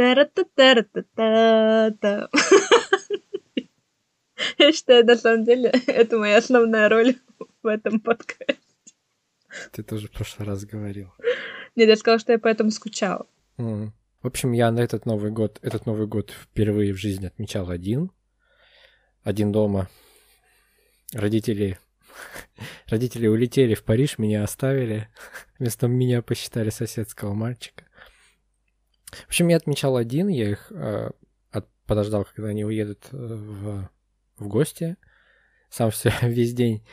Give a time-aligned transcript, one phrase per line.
[0.00, 2.30] Та-ра-та-та-ра-та-та-та.
[4.58, 7.16] Я считаю, на самом деле, это моя основная роль
[7.62, 8.56] в этом подкасте.
[9.72, 11.12] Ты тоже в прошлый раз говорил.
[11.76, 13.26] Нет, я сказала, что я поэтому скучала.
[13.58, 13.92] В
[14.22, 18.10] общем, я на этот Новый год, этот Новый год впервые в жизни отмечал один.
[19.22, 19.90] Один дома.
[21.12, 21.78] Родители,
[22.86, 25.08] родители улетели в Париж, меня оставили.
[25.58, 27.84] Вместо меня посчитали соседского мальчика.
[29.12, 31.10] В общем, я отмечал один, я их э,
[31.90, 33.90] подождал, когда они уедут э, в,
[34.38, 34.96] в гости.
[35.70, 36.86] Сам все весь день.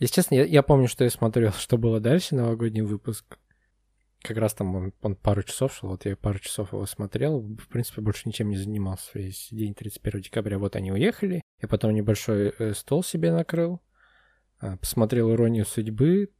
[0.00, 3.38] Если честно, я, я помню, что я смотрел, что было дальше, новогодний выпуск.
[4.20, 7.38] Как раз там он, он пару часов шел, вот я пару часов его смотрел.
[7.38, 10.58] В принципе, больше ничем не занимался весь день 31 декабря.
[10.58, 11.40] Вот они уехали.
[11.60, 13.80] Я потом небольшой э, стол себе накрыл.
[14.58, 16.30] а, Посмотрел «Иронию судьбы»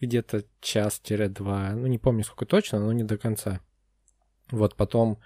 [0.00, 1.72] где-то час-два.
[1.72, 3.60] Ну, не помню, сколько точно, но не до конца.
[4.50, 5.18] Вот потом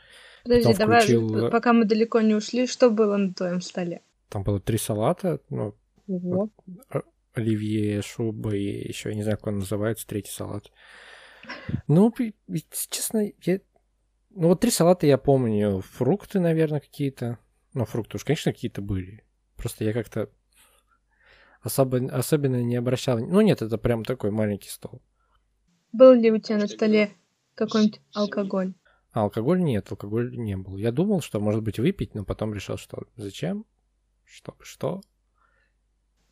[0.44, 4.02] Подожди, Потом давай, включил- пока мы далеко не ушли, что было на твоем столе?
[4.28, 5.74] там было три салата, ну,
[6.06, 6.50] Ого.
[7.32, 10.70] оливье, шуба и еще, я не знаю, как он называется, третий салат.
[11.86, 12.14] Ну,
[12.90, 13.60] честно, я...
[14.30, 15.80] Ну, вот три салата я помню.
[15.80, 17.38] Фрукты, наверное, какие-то.
[17.74, 19.24] Ну, фрукты уж, конечно, какие-то были.
[19.56, 20.30] Просто я как-то
[21.62, 23.18] особо, особенно не обращал...
[23.18, 25.02] Ну, нет, это прям такой маленький стол.
[25.92, 27.12] Был ли у тебя на столе
[27.54, 28.74] какой-нибудь алкоголь?
[29.18, 30.76] А алкоголь нет, алкоголь не был.
[30.76, 33.66] Я думал, что, может быть, выпить, но потом решил, что зачем?
[34.24, 35.00] Чтобы что?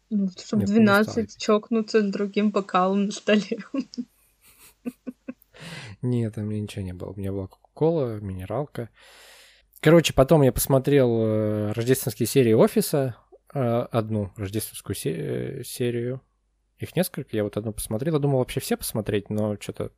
[0.08, 1.40] Ну, чтобы Нет, не 12 стал.
[1.40, 3.58] чокнуться с другим бокалом на столе.
[6.00, 7.10] Нет, у меня ничего не было.
[7.10, 8.90] У меня была Кока-Кола, минералка.
[9.80, 13.16] Короче, потом я посмотрел э, рождественские серии Офиса.
[13.52, 16.20] э, одну рождественскую э, серию.
[16.78, 17.36] Их несколько.
[17.36, 18.14] Я вот одну посмотрел.
[18.14, 19.90] Я думал вообще все посмотреть, но что-то...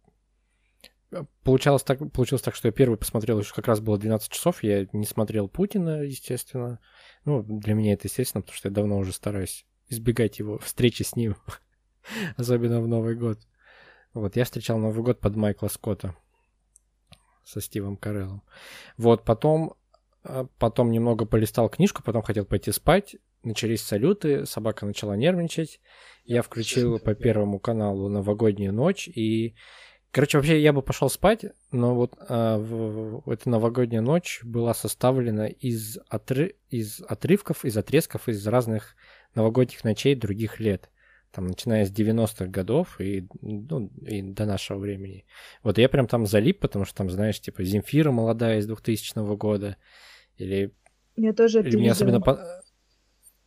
[1.43, 4.63] Получалось так, получилось так, что я первый посмотрел, еще как раз было 12 часов.
[4.63, 6.81] Я не смотрел Путина, естественно.
[7.25, 11.17] Ну, для меня это естественно, потому что я давно уже стараюсь избегать его встречи с
[11.17, 11.37] ним.
[12.37, 13.39] Особенно в Новый год.
[14.13, 16.15] Вот, я встречал Новый год под Майкла Скотта
[17.43, 18.43] со Стивом Кареллом.
[18.99, 19.75] Вот, потом,
[20.25, 23.17] а, потом немного полистал книжку, потом хотел пойти спать.
[23.43, 25.81] Начались салюты, собака начала нервничать.
[26.25, 29.55] Я включил по первому каналу новогоднюю ночь и...
[30.11, 34.73] Короче, вообще я бы пошел спать, но вот а, в- в- эта новогодняя ночь была
[34.73, 38.97] составлена из, отры- из отрывков, из отрезков из разных
[39.35, 40.91] новогодних ночей других лет
[41.31, 45.27] там, начиная с 90-х годов и, ну, и до нашего времени.
[45.63, 49.77] Вот я прям там залип, потому что там, знаешь, типа Земфира молодая из 2000 года,
[50.39, 50.73] или,
[51.17, 52.21] Я тоже или мне особенно...
[52.23, 52.63] по-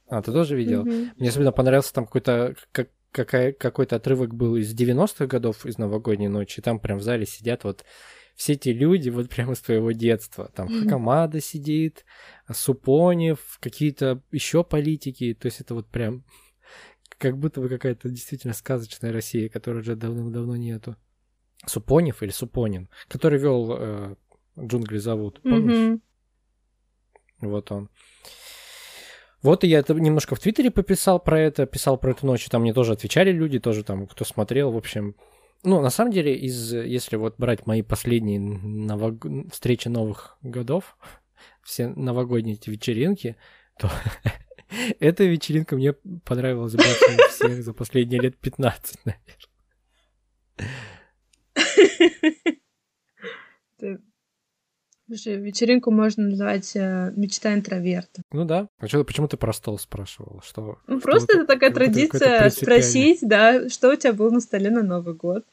[0.09, 0.85] А, ты тоже видел?
[0.85, 1.11] Мгм.
[1.17, 6.27] Мне особенно понравился там какой-то как, какая, какой-то отрывок был из 90-х годов, из новогодней
[6.27, 7.85] ночи, там прям в зале сидят вот
[8.35, 10.51] все эти люди вот прямо из твоего детства.
[10.55, 10.83] Там Мгм.
[10.83, 12.05] Хакамада сидит,
[12.51, 15.37] Супонев, какие-то еще политики.
[15.39, 16.23] То есть это вот прям
[17.17, 20.95] как будто бы какая-то действительно сказочная Россия, которой уже давным-давно нету.
[21.67, 24.15] Супонев или Супонин, который вел э,
[24.59, 25.77] «Джунгли зовут», помнишь?
[25.77, 26.01] Мгм.
[27.41, 27.89] Вот он.
[29.43, 32.61] Вот и я это немножко в Твиттере пописал про это, писал про эту ночь, там
[32.61, 35.15] мне тоже отвечали люди, тоже там, кто смотрел, в общем.
[35.63, 40.97] Ну, на самом деле, из, если вот брать мои последние новог- встречи Новых годов,
[41.63, 43.35] все новогодние эти вечеринки,
[43.79, 43.89] то
[44.99, 48.99] эта вечеринка мне понравилась больше всех за последние лет 15,
[53.79, 54.01] наверное.
[55.11, 58.21] Слушай, вечеринку можно называть э, мечта интроверта.
[58.31, 58.69] Ну да.
[58.79, 60.39] А чё- почему ты про стол спрашивал?
[60.41, 64.69] Что, Ну, что просто это такая традиция спросить, да, что у тебя было на столе
[64.69, 65.45] на Новый год.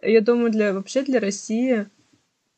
[0.00, 1.88] Я думаю, для вообще для России,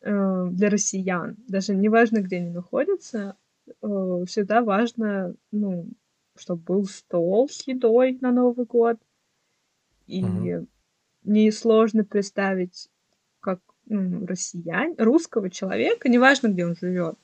[0.02, 3.36] э, для россиян, даже неважно, где они находятся,
[3.66, 5.86] э, всегда важно, ну,
[6.36, 8.98] чтобы был стол с едой на Новый год.
[10.06, 10.68] И Мгм.
[11.22, 12.90] мне сложно представить,
[13.40, 17.18] как россиян, русского человека, неважно, где он живет,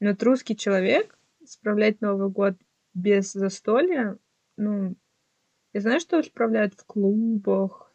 [0.00, 2.54] но вот русский человек справлять Новый год
[2.94, 4.18] без застолья,
[4.56, 4.96] ну,
[5.72, 7.92] я знаю, что справляют в клубах.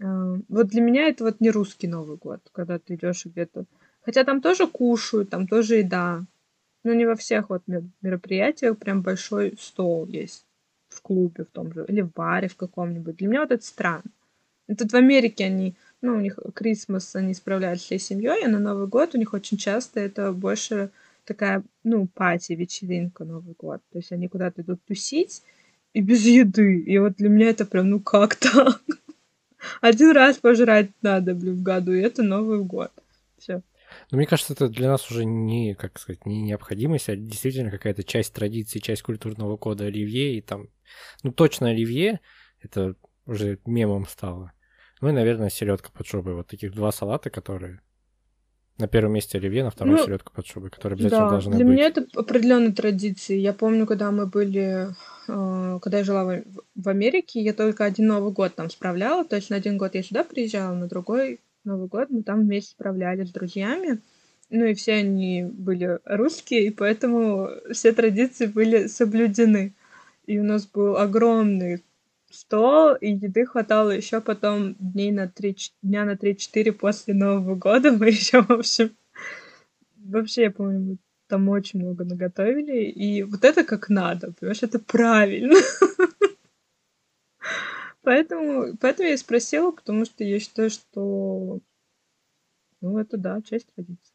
[0.00, 3.66] А, Вот для меня это вот не русский Новый год, когда ты идешь где-то.
[4.02, 6.24] Хотя там тоже кушают, там тоже еда.
[6.84, 10.46] Но не во всех вот мер- мероприятиях прям большой стол есть
[10.88, 13.16] в клубе в том же, или в баре в каком-нибудь.
[13.16, 14.10] Для меня вот это странно.
[14.78, 18.86] Тут в Америке они, ну, у них Крисмас они справляют всей семьей, а на Новый
[18.86, 20.90] год у них очень часто это больше
[21.24, 23.82] такая, ну, пати, вечеринка Новый год.
[23.92, 25.42] То есть они куда-то идут тусить
[25.92, 26.80] и без еды.
[26.80, 28.80] И вот для меня это прям, ну как так?
[29.80, 32.90] Один раз пожрать надо, блин, в году, и это Новый год.
[33.38, 33.62] Все.
[34.10, 38.04] Но мне кажется, это для нас уже не, как сказать, не необходимость, а действительно какая-то
[38.04, 40.68] часть традиции, часть культурного кода оливье, и там,
[41.22, 42.20] ну, точно оливье,
[42.60, 42.94] это
[43.26, 44.52] уже мемом стало.
[45.00, 46.34] Ну и, наверное, селедка под шубой.
[46.34, 47.80] Вот таких два салата, которые
[48.80, 51.64] на первом месте оливье, на втором ну, селедка под шубой, которые обязательно да, должны для
[51.64, 51.74] быть.
[51.74, 53.36] меня это определенные традиции.
[53.36, 54.88] Я помню, когда мы были,
[55.28, 56.42] э, когда я жила в,
[56.74, 59.24] в Америке, я только один Новый год там справляла.
[59.24, 62.70] То есть на один год я сюда приезжала, на другой Новый год мы там вместе
[62.70, 64.00] справляли с друзьями.
[64.48, 69.74] Ну и все они были русские, и поэтому все традиции были соблюдены.
[70.26, 71.82] И у нас был огромный
[72.30, 77.92] стол, и еды хватало еще потом дней на 3, дня на 3-4 после Нового года.
[77.92, 78.96] Мы еще, в общем,
[79.96, 80.98] вообще, я помню,
[81.28, 82.84] там очень много наготовили.
[82.84, 85.54] И вот это как надо, понимаешь, это правильно.
[88.02, 91.60] Поэтому, поэтому я и спросила, потому что я считаю, что
[92.80, 94.09] ну, это да, часть традиции.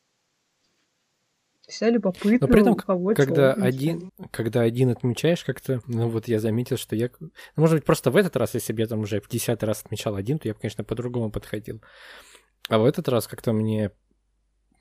[1.67, 2.75] Вся любопытно, Но при этом,
[3.15, 7.09] когда один, когда один отмечаешь как-то, ну вот я заметил, что я...
[7.19, 9.81] Ну, может быть, просто в этот раз, если бы я там уже в десятый раз
[9.83, 11.81] отмечал один, то я бы, конечно, по-другому подходил.
[12.69, 13.91] А в этот раз как-то мне...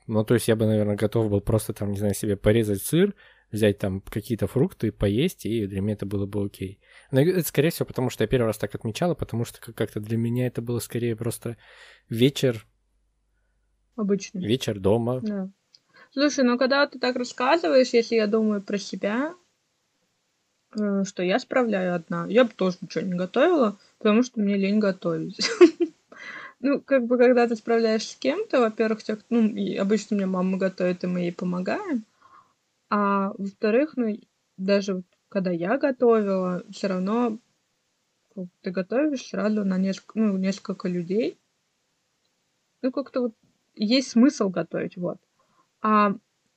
[0.05, 3.15] Ну, то есть я бы, наверное, готов был просто там, не знаю, себе порезать сыр,
[3.51, 6.79] взять там какие-то фрукты, поесть, и для меня это было бы окей.
[7.09, 10.17] Но это, скорее всего, потому что я первый раз так отмечала, потому что как-то для
[10.17, 11.57] меня это было скорее просто
[12.09, 12.67] вечер...
[13.95, 14.39] Обычно.
[14.39, 15.21] Вечер дома.
[15.21, 15.49] Да.
[16.17, 19.35] Слушай, ну когда ты так рассказываешь, если я думаю про себя,
[20.79, 24.79] э, что я справляю одна, я бы тоже ничего не готовила, потому что мне лень
[24.79, 25.39] готовить.
[26.61, 30.57] Ну, как бы, когда ты справляешься с кем-то, во-первых, тех, ну, и обычно мне мама
[30.57, 32.05] готовит, и мы ей помогаем.
[32.89, 34.17] А во-вторых, ну,
[34.57, 37.37] даже когда я готовила, все равно
[38.61, 41.37] ты готовишь сразу на несколько, ну, несколько людей.
[42.81, 43.33] Ну, как-то вот
[43.75, 45.19] есть смысл готовить, вот.
[45.81, 46.15] А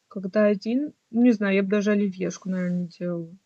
[0.08, 3.36] когда один, не знаю, я бы даже оливьешку, наверное, не делала.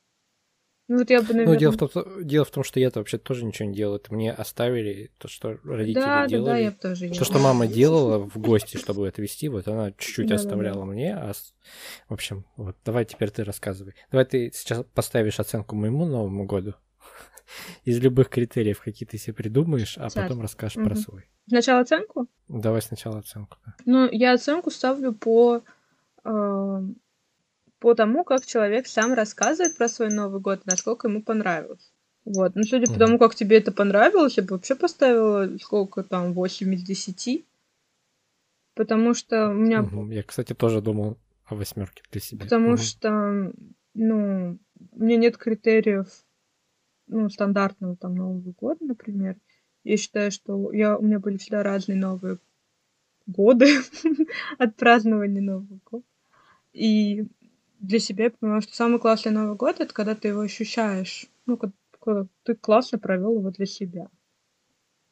[0.89, 1.55] Ну, вот я бы, наверное...
[1.55, 3.97] Ну, дело в том, дело в том, что я-то вообще тоже ничего не делал.
[3.97, 6.45] Это мне оставили то, что родители да, делали.
[6.45, 9.69] Да, да, я бы тоже То, что мама делала в гости, чтобы это вести, вот
[9.69, 10.93] она чуть-чуть да, оставляла да.
[10.93, 11.17] мне.
[11.17, 11.33] А,
[12.09, 13.95] в общем, вот, давай теперь ты рассказывай.
[14.11, 16.75] Давай ты сейчас поставишь оценку моему Новому году.
[17.85, 20.15] Из любых критериев, какие ты себе придумаешь, а сейчас.
[20.15, 20.87] потом расскажешь угу.
[20.87, 21.31] про свой.
[21.49, 22.29] Сначала оценку?
[22.49, 23.59] Давай сначала оценку.
[23.65, 23.75] Да.
[23.85, 25.63] Ну, я оценку ставлю по,
[26.25, 26.83] э,
[27.79, 31.93] по тому, как человек сам рассказывает про свой Новый год, насколько ему понравилось.
[32.25, 32.55] Вот.
[32.55, 36.75] Ну, судя по тому, как тебе это понравилось, я бы вообще поставила сколько там, 8
[36.75, 37.45] из 10.
[38.75, 39.83] Потому что у меня...
[39.83, 40.11] Угу.
[40.11, 42.45] Я, кстати, тоже думал о восьмерке для себя.
[42.45, 42.77] Потому угу.
[42.79, 43.53] что,
[43.95, 44.59] ну,
[44.93, 46.07] у меня нет критериев,
[47.07, 49.37] ну, стандартного там Нового года, например.
[49.85, 52.39] Я считаю, что я, у меня были всегда разные новые
[53.27, 53.67] годы
[54.59, 56.05] от празднования Нового года.
[56.73, 57.27] И
[57.81, 61.27] для себя я поняла, что самый классный Новый год это когда ты его ощущаешь.
[61.47, 64.09] Ну, когда, когда ты классно провел его для себя.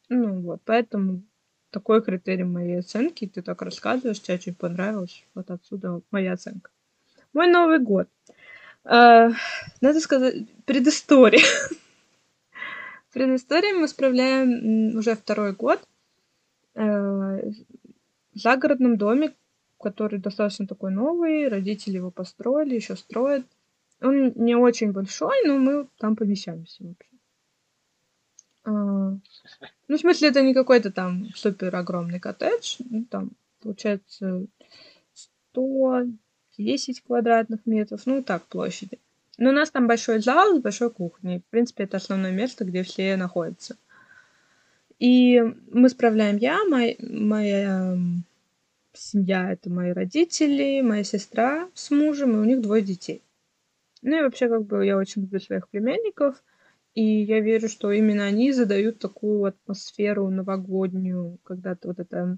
[0.08, 1.22] Ну вот, поэтому
[1.70, 3.26] такой критерий моей оценки.
[3.26, 5.24] Ты так рассказываешь, тебе очень понравилось.
[5.34, 6.70] Вот отсюда моя оценка.
[7.32, 8.08] Мой Новый год.
[8.84, 9.34] Uh,
[9.80, 11.44] надо сказать, предыстория.
[13.12, 15.80] Предысторию мы справляем уже второй год
[16.74, 19.34] э, в загородном доме,
[19.80, 23.44] который достаточно такой новый, родители его построили, еще строят.
[24.00, 27.10] Он не очень большой, но мы там помещаемся вообще.
[28.62, 29.20] А, ну,
[29.88, 32.76] в смысле, это не какой-то там супер огромный коттедж.
[32.78, 34.46] Ну, там, получается,
[36.60, 38.02] 110 квадратных метров.
[38.06, 38.98] Ну, так, площади.
[39.38, 41.40] Но у нас там большой зал с большой кухней.
[41.40, 43.76] В принципе, это основное место, где все находятся.
[44.98, 45.40] И
[45.70, 47.96] мы справляем я, моя, моя
[48.92, 53.22] семья, это мои родители, моя сестра с мужем, и у них двое детей.
[54.02, 56.42] Ну и вообще, как бы, я очень люблю своих племянников,
[56.94, 62.36] и я верю, что именно они задают такую атмосферу новогоднюю, когда-то вот это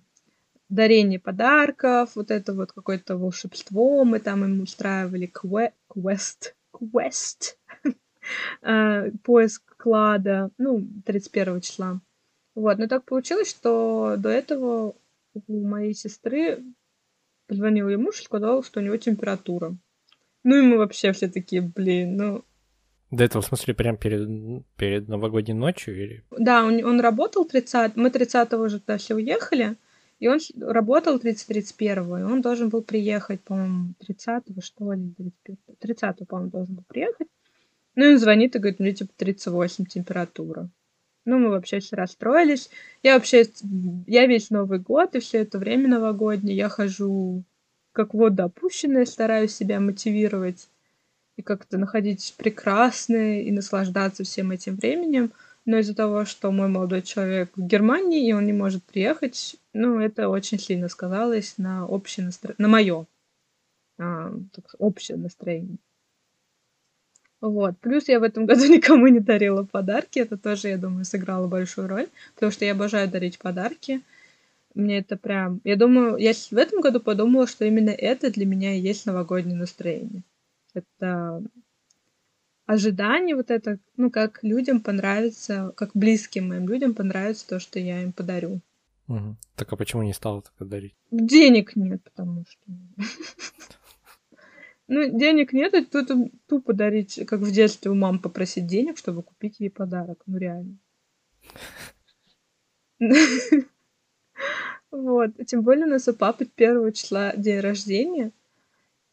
[0.73, 7.57] дарение подарков, вот это вот какое-то волшебство мы там им устраивали, кве- квест, Quest,
[8.63, 12.01] э, поиск клада, ну, 31 числа.
[12.55, 14.95] Вот, но так получилось, что до этого
[15.47, 16.63] у моей сестры
[17.47, 19.77] позвонил ей муж и сказал, что у него температура.
[20.45, 22.45] Ну, и мы вообще все такие, блин, ну...
[23.11, 26.25] До этого, в смысле, прям перед, перед новогодней ночью или...
[26.31, 27.97] Да, он, он работал 30...
[27.97, 29.77] Мы 30-го уже туда все уехали,
[30.23, 35.13] и он работал 30-31, и он должен был приехать, по-моему, 30-го, что ли,
[35.81, 37.27] 30-го, по-моему, должен был приехать.
[37.97, 40.69] Ну, и он звонит и говорит, у меня типа 38 температура.
[41.25, 42.71] Ну, мы вообще все расстроились.
[43.03, 43.47] Я вообще,
[44.07, 47.43] я весь Новый год и все это время новогоднее, я хожу
[47.91, 50.69] как вода опущенная, стараюсь себя мотивировать
[51.37, 55.33] и как-то находить прекрасное и наслаждаться всем этим временем.
[55.65, 60.01] Но из-за того, что мой молодой человек в Германии, и он не может приехать, ну,
[60.01, 63.07] это очень сильно сказалось на общее настроение, на мое
[63.99, 64.33] а,
[64.79, 65.79] общее настроение.
[67.41, 67.77] Вот.
[67.81, 70.21] Плюс я в этом году никому не дарила подарки.
[70.21, 72.09] Это тоже, я думаю, сыграло большую роль.
[72.35, 74.01] Потому что я обожаю дарить подарки.
[74.75, 75.61] Мне это прям...
[75.65, 79.59] Я думаю, я в этом году подумала, что именно это для меня и есть новогоднее
[79.59, 80.23] настроение.
[80.73, 81.43] Это
[82.67, 88.03] ожидание вот это, ну, как людям понравится, как близким моим людям понравится то, что я
[88.03, 88.61] им подарю.
[89.09, 89.37] Угу.
[89.57, 90.95] Так а почему не стала тогда дарить?
[91.11, 92.63] Денег нет, потому что...
[94.89, 96.11] Ну, денег нет, и тут
[96.47, 100.23] тупо дарить, как в детстве у мам попросить денег, чтобы купить ей подарок.
[100.27, 100.79] Ну, реально.
[104.91, 105.31] Вот.
[105.47, 108.33] Тем более у нас у папы первого числа день рождения,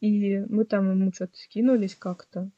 [0.00, 2.50] и мы там ему что-то скинулись как-то.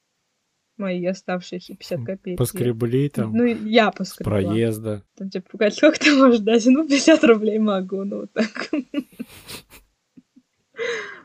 [0.77, 2.39] Мои оставшиеся 50 копеек.
[2.39, 3.33] Поскребли там.
[3.35, 4.33] Ну, я поскребла.
[4.33, 5.03] проезда.
[5.17, 6.65] Там типа, сказать, сколько ты можешь дать?
[6.67, 8.71] Ну, 50 рублей могу, ну, вот так.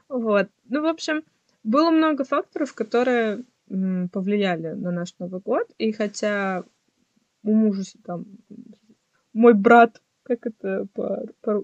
[0.09, 0.47] Вот.
[0.69, 1.23] Ну, в общем,
[1.63, 5.69] было много факторов, которые повлияли на наш Новый год.
[5.77, 6.63] И хотя
[7.43, 8.25] у мужа там
[9.33, 10.87] мой брат, как это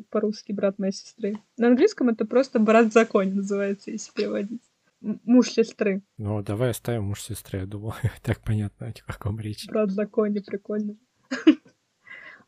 [0.10, 1.38] по-русски брат моей сестры?
[1.58, 4.62] На английском это просто брат в законе называется, если переводить.
[5.04, 6.02] Муж сестры.
[6.18, 7.94] Ну, давай оставим муж сестры, я думал,
[8.24, 9.68] так понятно, о каком речи.
[9.68, 10.96] Брат в законе, прикольно.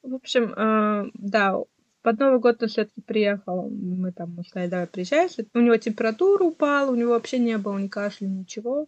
[0.01, 1.57] В общем, э, да,
[2.01, 3.69] под Новый год он все-таки приехал.
[3.69, 5.27] Мы там сказали, давай приезжай.
[5.53, 8.87] У него температура упала, у него вообще не было ни кашля, ничего.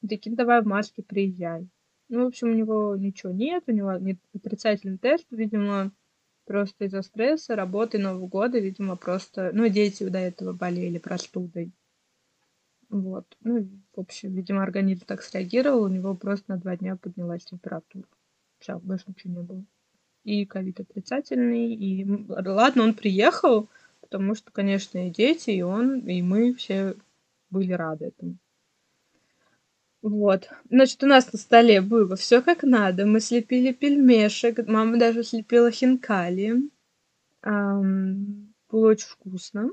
[0.00, 1.68] Мы такие, давай в маске приезжай.
[2.08, 5.90] Ну, в общем, у него ничего нет, у него нет отрицательный тест, видимо,
[6.46, 9.50] просто из-за стресса, работы Нового года, видимо, просто...
[9.52, 11.72] Ну, дети до этого болели простудой.
[12.92, 13.36] Вот.
[13.40, 18.04] Ну, в общем, видимо, организм так среагировал, у него просто на два дня поднялась температура.
[18.60, 19.64] Все, больше ничего не было
[20.24, 23.68] и ковид отрицательный, и ладно, он приехал,
[24.00, 26.94] потому что, конечно, и дети, и он, и мы все
[27.50, 28.36] были рады этому.
[30.00, 30.48] Вот.
[30.68, 33.06] Значит, у нас на столе было все как надо.
[33.06, 36.70] Мы слепили пельмешек, мама даже слепила хинкали.
[37.42, 39.70] Эм, было очень вкусно.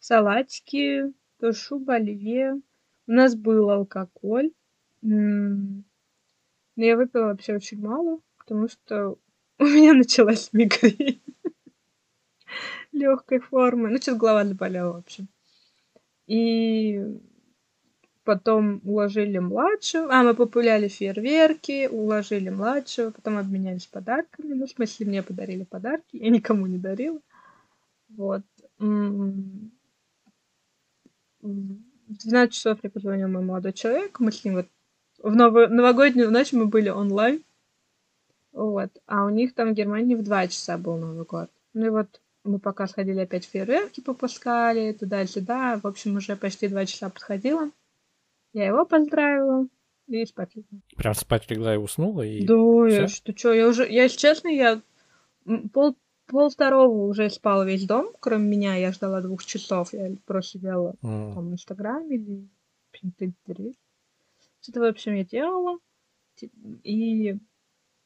[0.00, 1.12] Салатики,
[1.52, 2.60] шуба, оливье.
[3.06, 4.52] У нас был алкоголь.
[5.02, 5.82] Но
[6.76, 9.18] я выпила вообще очень мало, потому что
[9.58, 11.20] у меня началась мигрень
[12.92, 13.90] легкой формы.
[13.90, 15.28] Ну, что-то голова заболела, в общем.
[16.26, 17.04] И
[18.24, 20.08] потом уложили младшего.
[20.12, 24.54] А, мы популяли фейерверки, уложили младшего, потом обменялись подарками.
[24.54, 27.20] Ну, в смысле, мне подарили подарки, я никому не дарила.
[28.10, 28.42] Вот.
[31.42, 31.78] В
[32.08, 34.18] 12 часов мне позвонил мой молодой человек.
[34.20, 34.66] Мы с ним вот
[35.18, 37.42] в ново- новогоднюю ночь мы были онлайн.
[38.52, 38.90] Вот.
[39.06, 41.50] А у них там в Германии в два часа был Новый год.
[41.72, 45.78] Ну и вот мы пока сходили опять фейерверки попускали, туда-сюда.
[45.82, 47.70] В общем, уже почти два часа подходило.
[48.52, 49.66] Я его поздравила
[50.08, 50.80] и спать легла.
[50.96, 52.22] Прям спать легла и уснула?
[52.22, 52.86] И да, Всё?
[52.86, 54.80] я что, что, я уже, я, если честно, я
[55.72, 55.96] пол,
[56.30, 60.94] пол второго уже спал весь дом, кроме меня, я ждала двух часов, я просто сидела
[61.02, 61.34] mm.
[61.34, 63.74] там в Инстаграме или.
[64.62, 65.78] Что-то, в общем, я делала.
[66.82, 67.38] И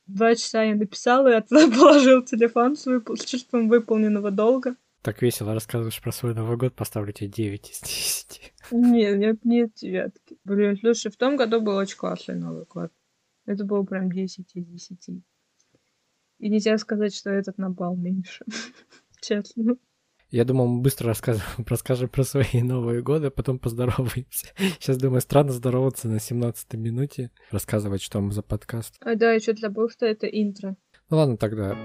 [0.07, 3.11] Два часа я написала и оттуда положил телефон с, вып...
[3.16, 4.76] с чувством выполненного долга.
[5.02, 8.52] Так весело рассказываешь про свой Новый год, поставлю тебе 9 из 10.
[8.73, 10.38] Нет, нет, нет девятки.
[10.45, 12.90] Блин, слушай, в том году был очень классный Новый год.
[13.47, 15.23] Это был прям 10 из 10.
[16.38, 18.45] И нельзя сказать, что этот набал меньше.
[19.21, 19.76] Честно.
[20.31, 24.49] Я думал, мы быстро расскажем, расскажем про свои Новые годы, а потом поздороваемся.
[24.81, 28.97] Сейчас, думаю, странно здороваться на 17 минуте, рассказывать, что мы за подкаст.
[29.00, 30.76] А, да, еще забыл, что это интро.
[31.09, 31.76] Ну ладно, тогда...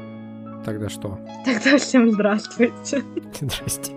[0.66, 1.20] Тогда что?
[1.46, 3.04] Тогда всем здравствуйте.
[3.40, 3.94] Здрасте.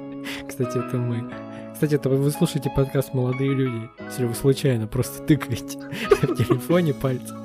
[0.47, 1.33] Кстати, это мы.
[1.73, 3.89] Кстати, это вы слушаете подкаст «Молодые люди».
[4.05, 7.39] Если вы случайно просто тыкаете в телефоне пальцем,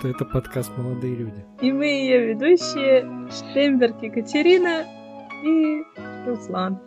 [0.00, 1.44] то это подкаст «Молодые люди».
[1.60, 4.86] И мы ее ведущие Штемберг Екатерина
[5.44, 5.82] и
[6.26, 6.80] Руслан.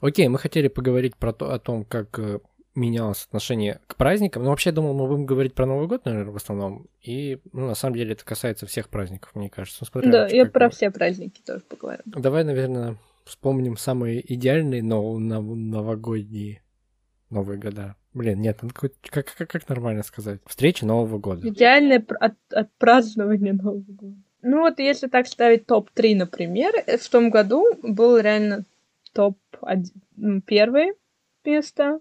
[0.00, 2.40] Окей, мы хотели поговорить про то, о том, как э,
[2.74, 4.42] менялось отношение к праздникам.
[4.42, 6.88] Ну, вообще, я думал, мы будем говорить про Новый год, наверное, в основном.
[7.00, 9.78] И, ну, на самом деле, это касается всех праздников, мне кажется.
[9.82, 12.02] Ну, смотря, да, я про все праздники тоже поговорю.
[12.06, 16.61] Давай, наверное, вспомним самые идеальные но новогодние
[17.32, 17.96] Новые года.
[18.14, 20.40] Блин, нет, ну, как, как, как нормально сказать?
[20.46, 21.48] Встреча Нового года.
[21.48, 24.16] Идеальное от, отпразднование Нового года.
[24.42, 28.64] Ну вот если так ставить топ-3, например, э, в том году был реально
[29.12, 29.38] топ
[30.46, 30.94] первое
[31.44, 32.00] место,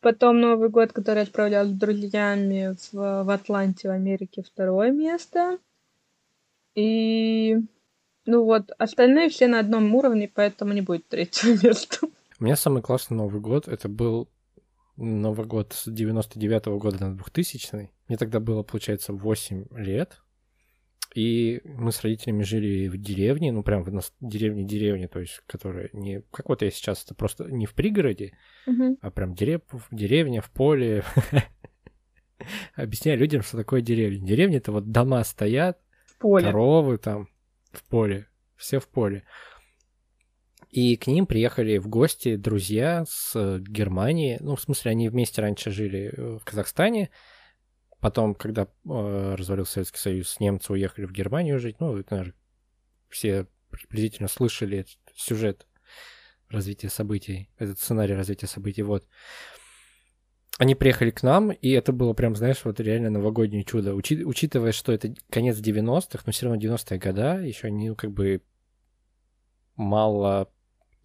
[0.00, 5.58] потом Новый год, который отправлял с друзьями в, в Атланте, в Америке, второе место.
[6.74, 7.56] И
[8.26, 12.06] ну вот, остальные все на одном уровне, поэтому не будет третьего места.
[12.38, 14.28] У меня самый классный Новый год, это был
[14.98, 20.20] Новый год с 99 -го года на 2000 Мне тогда было, получается, 8 лет.
[21.14, 23.90] И мы с родителями жили в деревне, ну прям в
[24.20, 26.22] деревне-деревне, то есть, которая не...
[26.32, 28.36] Как вот я сейчас, это просто не в пригороде,
[28.66, 28.98] угу.
[29.00, 29.62] а прям дерев...
[29.70, 31.04] в деревне, в поле.
[32.74, 34.26] Объясняю людям, что такое деревня.
[34.26, 35.78] Деревня— это вот дома стоят,
[36.18, 37.28] коровы там
[37.72, 38.26] в поле,
[38.56, 39.24] все в поле.
[40.70, 44.36] И к ним приехали в гости друзья с Германии.
[44.40, 47.10] Ну, в смысле, они вместе раньше жили в Казахстане.
[48.00, 51.80] Потом, когда э, развалился Советский Союз, немцы уехали в Германию жить.
[51.80, 52.34] Ну, это, наверное,
[53.08, 55.66] все приблизительно слышали этот сюжет
[56.48, 58.82] развития событий, этот сценарий развития событий.
[58.82, 59.06] Вот.
[60.58, 63.94] Они приехали к нам, и это было прям, знаешь, вот реально новогоднее чудо.
[63.94, 68.12] Учи, учитывая, что это конец 90-х, но все равно 90-е года, еще они, ну, как
[68.12, 68.42] бы
[69.76, 70.50] мало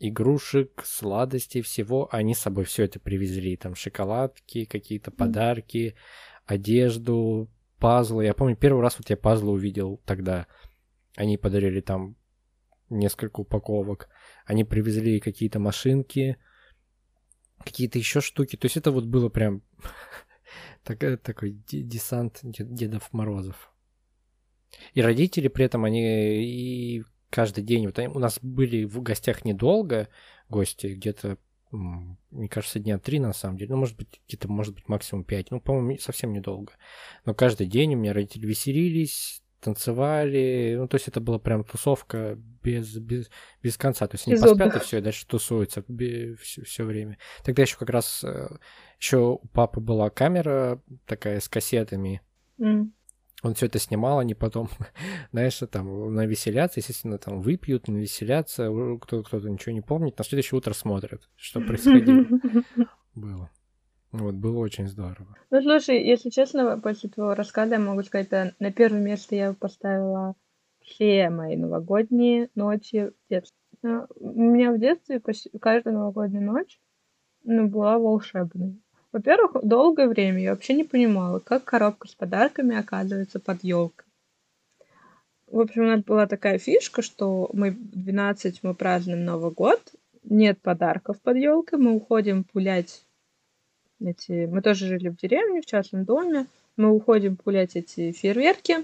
[0.07, 2.09] игрушек, сладостей, всего.
[2.11, 3.55] Они с собой все это привезли.
[3.55, 5.95] Там шоколадки, какие-то подарки,
[6.45, 8.25] одежду, пазлы.
[8.25, 10.47] Я помню, первый раз вот я пазлы увидел тогда.
[11.15, 12.17] Они подарили там
[12.89, 14.09] несколько упаковок.
[14.45, 16.37] Они привезли какие-то машинки,
[17.63, 18.57] какие-то еще штуки.
[18.57, 19.63] То есть это вот было прям
[20.83, 23.73] такой, десант Дедов Морозов.
[24.93, 27.87] И родители при этом, они и каждый день.
[27.87, 30.07] Вот у нас были в гостях недолго
[30.49, 31.39] гости, где-то,
[31.71, 33.71] мне кажется, дня три на самом деле.
[33.71, 35.49] Ну, может быть, где-то, может быть, максимум пять.
[35.49, 36.73] Ну, по-моему, совсем недолго.
[37.25, 40.75] Но каждый день у меня родители веселились, танцевали.
[40.77, 43.31] Ну, то есть это была прям тусовка без, без,
[43.63, 44.05] без конца.
[44.05, 45.83] То есть они без поспят и все, и дальше тусуются
[46.39, 47.17] все, все время.
[47.43, 48.57] Тогда еще как раз э,
[48.99, 52.21] еще у папы была камера такая с кассетами.
[52.59, 52.91] Mm
[53.43, 54.69] он все это снимал, они потом,
[55.31, 58.69] знаешь, там навеселятся, естественно, там выпьют, навеселятся,
[59.01, 62.25] кто-то кто ничего не помнит, на следующее утро смотрят, что происходило.
[63.15, 63.51] Было.
[64.11, 65.35] Вот, было очень здорово.
[65.49, 69.53] Ну, слушай, если честно, после твоего рассказа я могу сказать, что на первое место я
[69.53, 70.35] поставила
[70.81, 73.57] все мои новогодние ночи в детстве.
[73.81, 76.79] Ну, у меня в детстве почти каждая новогодняя ночь
[77.43, 78.82] ну, была волшебной.
[79.13, 84.07] Во-первых, долгое время я вообще не понимала, как коробка с подарками оказывается под елкой.
[85.45, 89.79] В общем, у нас была такая фишка, что мы в 12 мы празднуем Новый год,
[90.23, 93.05] нет подарков под елкой, мы уходим пулять
[93.99, 94.47] эти...
[94.47, 98.77] Мы тоже жили в деревне, в частном доме, мы уходим пулять эти фейерверки,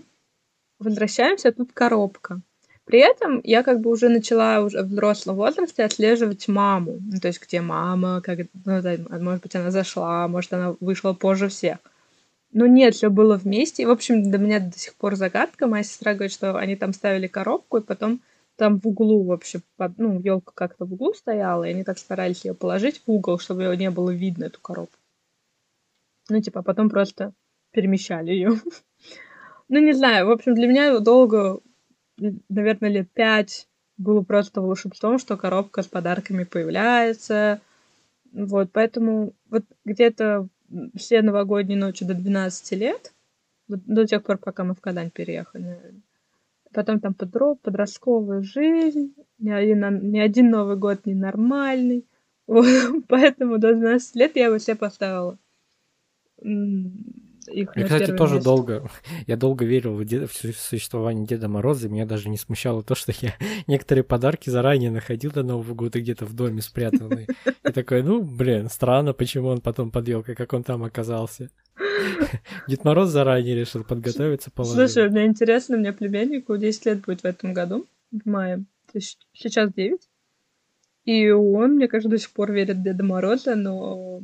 [0.78, 2.42] возвращаемся, а тут коробка.
[2.90, 6.98] При этом я как бы уже начала уже в взрослом возрасте отслеживать маму.
[7.00, 11.14] Ну, то есть, где мама, как, ну, да, может быть, она зашла, может, она вышла
[11.14, 11.78] позже всех.
[12.52, 13.86] Но нет, все было вместе.
[13.86, 15.68] В общем, для меня до сих пор загадка.
[15.68, 18.22] Моя сестра говорит, что они там ставили коробку, и потом
[18.56, 22.44] там в углу вообще, под, ну, елка как-то в углу стояла, и они так старались
[22.44, 24.98] ее положить в угол, чтобы ее не было видно, эту коробку.
[26.28, 27.34] Ну, типа, а потом просто
[27.70, 28.54] перемещали ее.
[29.72, 31.60] Ну, не знаю, в общем, для меня долго
[32.50, 37.62] наверное, лет пять было просто волшебством, что коробка с подарками появляется.
[38.32, 40.48] Вот, поэтому вот где-то
[40.96, 43.14] все новогодние ночи до 12 лет,
[43.68, 45.80] до тех пор, пока мы в Казань переехали.
[46.72, 52.06] Потом там подроб, подростковая жизнь, ни один, ни один Новый год не нормальный.
[52.50, 52.66] Вот,
[53.08, 55.38] поэтому до 12 лет я его себе поставила
[57.52, 58.50] их Я, кстати, тоже место.
[58.50, 58.90] долго,
[59.28, 62.96] я долго верил в, дед, в существование Деда Мороза, и меня даже не смущало то,
[62.96, 63.36] что я
[63.68, 67.28] некоторые подарки заранее находил до Нового года где-то в доме спрятанные.
[67.64, 71.50] И такой, ну, блин, странно, почему он потом под елкой, как он там оказался.
[72.68, 74.76] Дед Мороз заранее решил подготовиться, положить.
[74.76, 78.64] Слушай, мне интересно, у меня племяннику 10 лет будет в этом году, в мае.
[79.34, 80.00] Сейчас 9.
[81.06, 84.22] И он, мне кажется, до сих пор верит в Деда Мороза, но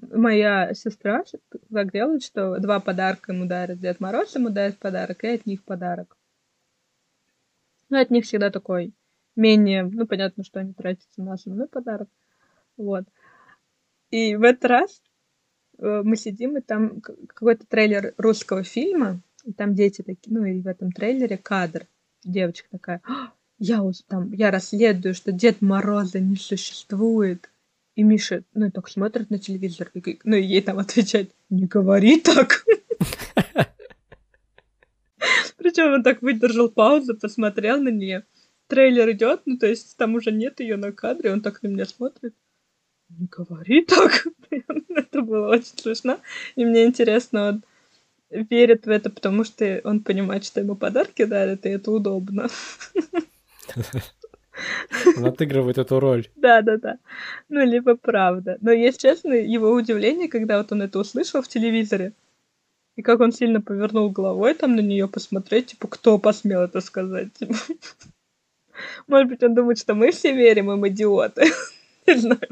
[0.00, 1.24] моя сестра
[1.72, 5.62] так делает, что два подарка ему дарит Дед Мороз, ему дает подарок, и от них
[5.64, 6.16] подарок.
[7.88, 8.94] Ну, от них всегда такой
[9.36, 12.08] менее, ну, понятно, что они тратятся на основной подарок.
[12.76, 13.04] Вот.
[14.10, 15.02] И в этот раз
[15.78, 20.60] э, мы сидим, и там какой-то трейлер русского фильма, и там дети такие, ну, и
[20.60, 21.86] в этом трейлере кадр.
[22.22, 27.50] Девочка такая, «А, я там, я расследую, что Дед Мороза не существует.
[27.96, 32.20] И Миша, ну, так смотрит на телевизор, и, ну, и ей там отвечать, не говори
[32.20, 32.64] так.
[35.56, 38.24] Причем он так выдержал паузу, посмотрел на нее.
[38.68, 41.84] Трейлер идет, ну то есть там уже нет ее на кадре, он так на меня
[41.84, 42.34] смотрит.
[43.08, 44.26] Не говори так.
[45.10, 46.18] это было очень смешно.
[46.54, 47.64] И мне интересно, он
[48.30, 52.48] верит в это, потому что он понимает, что ему подарки дарят, и это удобно.
[55.16, 56.28] Он отыгрывает эту роль.
[56.36, 56.98] Да, да, да.
[57.48, 58.58] Ну, либо правда.
[58.60, 62.12] Но, если честно, его удивление, когда вот он это услышал в телевизоре,
[62.96, 67.32] и как он сильно повернул головой там на нее посмотреть, типа, кто посмел это сказать?
[69.06, 71.44] Может быть, он думает, что мы все верим, им идиоты.
[72.06, 72.48] Не знаю.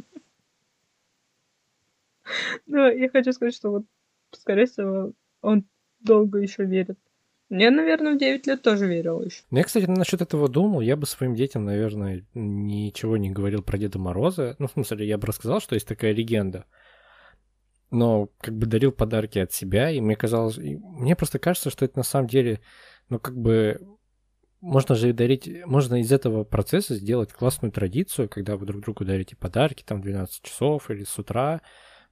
[2.67, 3.85] Но я хочу сказать, что вот,
[4.33, 5.65] скорее всего, он
[6.01, 6.99] долго еще верит.
[7.51, 9.43] Я, наверное, в 9 лет тоже верил еще.
[9.51, 10.81] Ну, я, кстати, насчет этого думал.
[10.83, 14.55] Я бы своим детям, наверное, ничего не говорил про Деда Мороза.
[14.59, 16.67] Ну, в смысле, я бы рассказал, что есть такая легенда.
[17.91, 20.59] Но как бы дарил подарки от себя, и мне казалось...
[20.59, 22.61] И мне просто кажется, что это на самом деле,
[23.09, 23.81] ну, как бы...
[24.61, 25.49] Можно же дарить...
[25.65, 30.43] Можно из этого процесса сделать классную традицию, когда вы друг другу дарите подарки, там, 12
[30.43, 31.63] часов или с утра.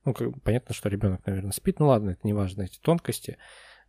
[0.07, 1.79] Ну, как, понятно, что ребенок, наверное, спит.
[1.79, 3.37] Ну, ладно, это не важно, эти тонкости.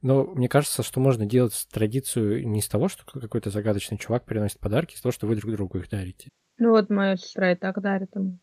[0.02, 4.60] Но мне кажется, что можно делать традицию не из того, что какой-то загадочный чувак приносит
[4.60, 6.30] подарки, из того, что вы друг другу их дарите.
[6.60, 8.40] Ну вот моя сестра и так дарит им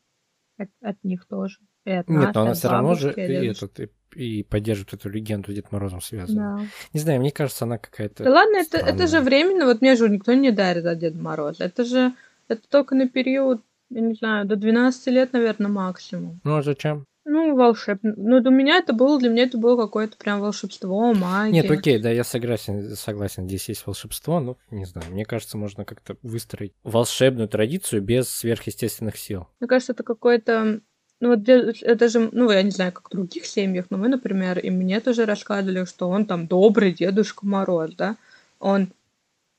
[0.58, 1.58] от, от них тоже.
[1.84, 3.80] И от Нет, нас, но она от все равно же и, от этот,
[4.14, 6.58] и, и поддерживает эту легенду Дед Морозом связанную.
[6.58, 6.66] Да.
[6.92, 8.24] Не знаю, мне кажется, она какая-то...
[8.24, 9.66] Да ладно, это, это же временно.
[9.66, 11.64] Вот мне же никто не дарит от Деда Мороза.
[11.64, 12.14] Это же
[12.48, 16.40] это только на период, я не знаю, до 12 лет, наверное, максимум.
[16.44, 17.06] Ну а зачем?
[17.26, 18.12] Ну, волшебно.
[18.16, 21.62] Ну, для меня это было, для меня это было какое-то прям волшебство, магия.
[21.62, 25.84] Нет, окей, да, я согласен, согласен, здесь есть волшебство, но не знаю, мне кажется, можно
[25.84, 29.48] как-то выстроить волшебную традицию без сверхъестественных сил.
[29.60, 30.80] Мне кажется, это какое-то...
[31.20, 34.58] Ну, вот это же, ну, я не знаю, как в других семьях, но мы, например,
[34.58, 38.16] и мне тоже рассказывали, что он там добрый Дедушка Мороз, да.
[38.58, 38.92] Он,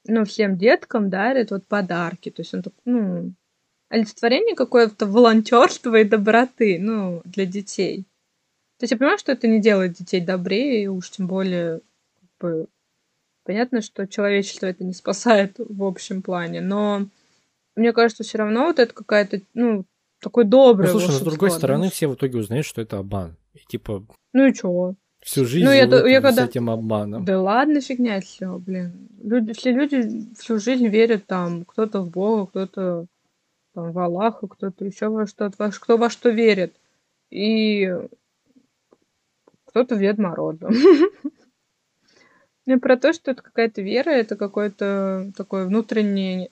[0.05, 2.29] ну, всем деткам дарит вот подарки.
[2.29, 3.31] То есть он так, ну,
[3.95, 8.03] олицетворение какое-то волонтерства и доброты, ну, для детей.
[8.77, 11.79] То есть я понимаю, что это не делает детей добрее, и уж тем более,
[12.19, 12.67] как бы,
[13.45, 17.07] понятно, что человечество это не спасает в общем плане, но
[17.75, 19.85] мне кажется, все равно вот это какая-то, ну,
[20.21, 23.35] такое Ну, доброе слушай, но с другой стороны, все в итоге узнают, что это обман.
[23.53, 24.03] И типа
[24.33, 24.95] Ну и чего?
[25.21, 27.25] всю жизнь Ну, я живут я с когда- этим обманом.
[27.25, 29.07] Да ладно, фигня все, блин.
[29.23, 33.05] Люди, все люди всю жизнь верят там, кто-то в Бога, кто-то
[33.75, 36.75] там в Аллаха, кто-то еще во что-то, кто во что верит.
[37.29, 37.93] И
[39.65, 40.69] кто-то в Дед Мороза.
[42.67, 46.49] Ну, про то, что это какая-то вера, это какое-то такое внутреннее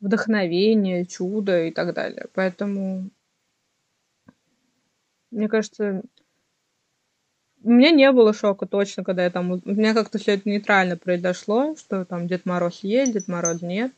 [0.00, 2.26] вдохновение, чудо и так далее.
[2.34, 3.10] Поэтому,
[5.30, 6.02] мне кажется,
[7.62, 9.50] у меня не было шока точно, когда я там...
[9.52, 13.92] У меня как-то все это нейтрально произошло, что там Дед Мороз есть, Дед Мороз нет.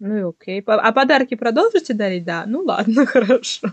[0.00, 0.62] Ну и окей.
[0.66, 2.24] А подарки продолжите дарить?
[2.24, 2.44] Да.
[2.46, 3.68] Ну ладно, хорошо.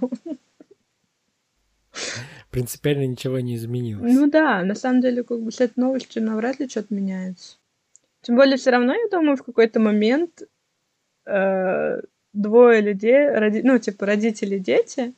[2.50, 4.14] Принципиально ничего не изменилось.
[4.14, 7.58] Ну да, на самом деле, как бы с этой новостью навряд ли что-то меняется.
[8.22, 10.44] Тем более, все равно, я думаю, в какой-то момент
[11.26, 12.02] э,
[12.34, 15.14] двое людей, роди- ну, типа родители и дети,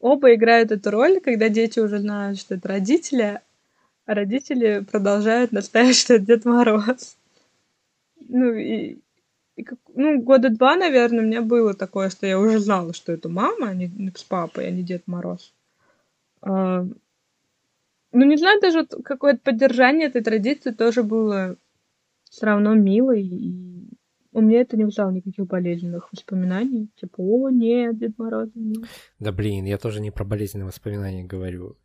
[0.00, 3.40] оба играют эту роль, когда дети уже знают, что это родители,
[4.04, 7.16] а родители продолжают настаивать, что это Дед Мороз.
[8.28, 8.98] Ну, и,
[9.56, 13.12] и как- ну, года два, наверное, у меня было такое, что я уже знала, что
[13.12, 15.54] это мама, а не с папой, а не Дед Мороз.
[16.42, 16.86] А,
[18.12, 21.56] ну, не знаю, даже вот какое-то поддержание этой традиции тоже было
[22.24, 23.88] все равно мило, и
[24.32, 26.90] у меня это не вызывало никаких болезненных воспоминаний.
[26.96, 28.50] Типа, о, нет, Дед Мороз.
[28.54, 28.84] нет».
[29.18, 31.76] Да блин, я тоже не про болезненные воспоминания говорю.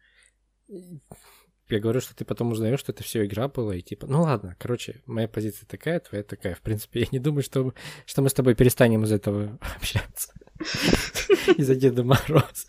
[1.75, 4.55] Я говорю, что ты потом узнаешь, что это все игра была, и типа, ну ладно,
[4.59, 6.55] короче, моя позиция такая, твоя такая.
[6.55, 7.73] В принципе, я не думаю, что,
[8.05, 10.33] что мы с тобой перестанем из этого общаться.
[11.57, 12.67] Из-за Деда Мороза.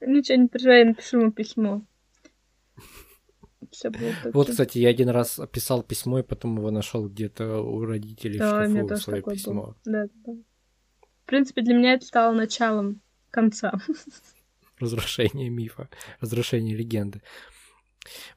[0.00, 1.82] Ничего, не переживай, я напишу ему письмо.
[4.32, 8.64] Вот, кстати, я один раз писал письмо, и потом его нашел где-то у родителей Да,
[8.64, 9.76] в шкафу, свое письмо.
[9.84, 10.06] да.
[10.24, 13.72] В принципе, для меня это стало началом конца.
[14.80, 15.88] Разрушение мифа,
[16.20, 17.22] разрушение легенды.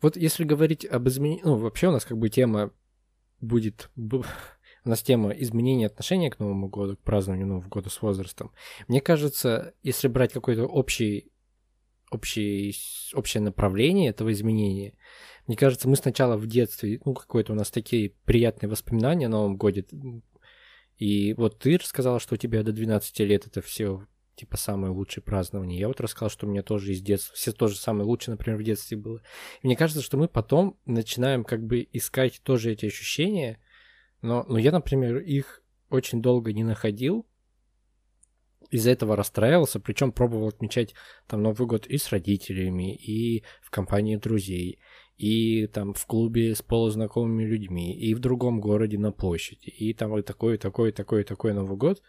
[0.01, 2.71] Вот если говорить об изменении, ну, вообще у нас как бы тема
[3.39, 4.25] будет, бу-
[4.85, 8.51] у нас тема изменения отношения к Новому году, к празднованию Нового года с возрастом.
[8.87, 11.31] Мне кажется, если брать какой-то общий,
[12.11, 12.75] общий,
[13.13, 14.93] общее направление этого изменения,
[15.47, 19.57] мне кажется, мы сначала в детстве, ну, какое-то у нас такие приятные воспоминания о Новом
[19.57, 19.85] годе,
[20.97, 25.23] и вот ты рассказала, что у тебя до 12 лет это все типа самое лучшее
[25.23, 25.79] празднование.
[25.79, 28.63] Я вот рассказал, что у меня тоже из детства, все тоже самое лучшее, например, в
[28.63, 29.21] детстве было.
[29.61, 33.59] И мне кажется, что мы потом начинаем как бы искать тоже эти ощущения,
[34.21, 37.27] но, но я, например, их очень долго не находил,
[38.73, 40.95] из-за этого расстраивался, причем пробовал отмечать
[41.27, 44.79] там Новый год и с родителями, и в компании друзей,
[45.15, 50.09] и там в клубе с полузнакомыми людьми, и в другом городе на площади, и там
[50.09, 52.01] вот такой, такой, такой, такой Новый год.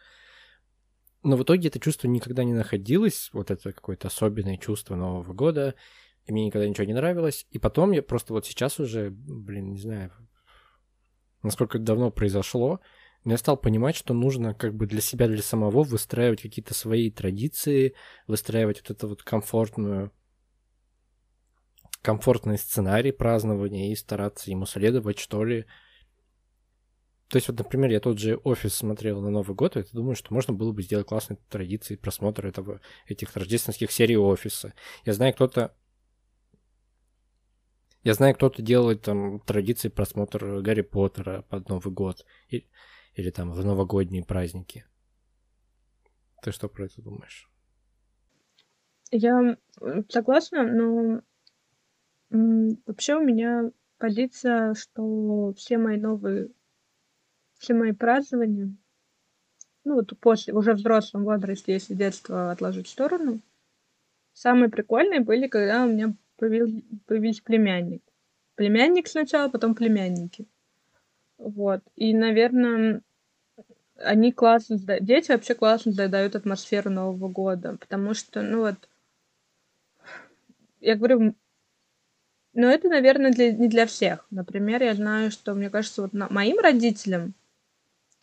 [1.24, 5.74] Но в итоге это чувство никогда не находилось, вот это какое-то особенное чувство Нового года,
[6.26, 7.46] и мне никогда ничего не нравилось.
[7.50, 10.12] И потом я просто вот сейчас уже, блин, не знаю,
[11.42, 12.80] насколько это давно произошло,
[13.24, 17.94] я стал понимать, что нужно как бы для себя, для самого выстраивать какие-то свои традиции,
[18.26, 20.12] выстраивать вот это вот комфортную
[22.02, 25.64] комфортный сценарий празднования и стараться ему следовать, что ли.
[27.28, 30.14] То есть, вот, например, я тот же офис смотрел на Новый год, и я думаю,
[30.14, 34.74] что можно было бы сделать классные традиции просмотра этого, этих рождественских серий офиса.
[35.04, 35.74] Я знаю, кто-то
[38.04, 42.26] я знаю, кто-то делает там традиции просмотра Гарри Поттера под Новый год.
[42.50, 42.68] И,
[43.14, 44.84] или там в новогодние праздники.
[46.42, 47.50] Ты что про это думаешь?
[49.10, 49.56] Я
[50.10, 51.22] согласна, но
[52.30, 56.50] вообще у меня позиция, что все мои новые,
[57.58, 58.74] все мои празднования,
[59.84, 63.40] ну вот после, уже в взрослом возрасте, если детство отложить в сторону,
[64.32, 68.02] самые прикольные были, когда у меня появился, появился племянник.
[68.54, 70.46] Племянник сначала, потом племянники.
[71.38, 71.80] Вот.
[71.96, 73.02] И, наверное,
[73.96, 78.88] они классно, дети вообще классно задают атмосферу Нового года, потому что, ну вот,
[80.80, 81.34] я говорю,
[82.52, 84.26] но это, наверное, для, не для всех.
[84.30, 87.34] Например, я знаю, что, мне кажется, вот на, моим родителям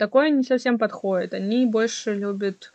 [0.01, 1.35] такое не совсем подходит.
[1.35, 2.73] Они больше любят,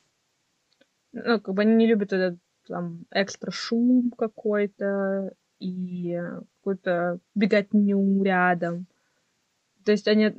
[1.10, 6.20] ну, как бы они не любят этот там экстра шум какой-то и
[6.58, 8.86] какую-то беготню рядом.
[9.84, 10.32] То есть они...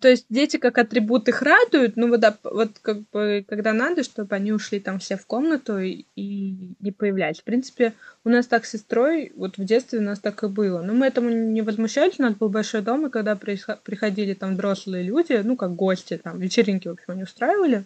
[0.00, 4.02] То есть дети как атрибут их радуют, ну вот, да, вот как бы когда надо,
[4.02, 7.40] чтобы они ушли там все в комнату и, и не появлялись.
[7.40, 7.92] В принципе,
[8.24, 10.82] у нас так с сестрой, вот в детстве у нас так и было.
[10.82, 15.04] Но мы этому не возмущались, у нас был большой дом, и когда приходили там взрослые
[15.04, 17.84] люди, ну как гости, там вечеринки, в общем, они устраивали,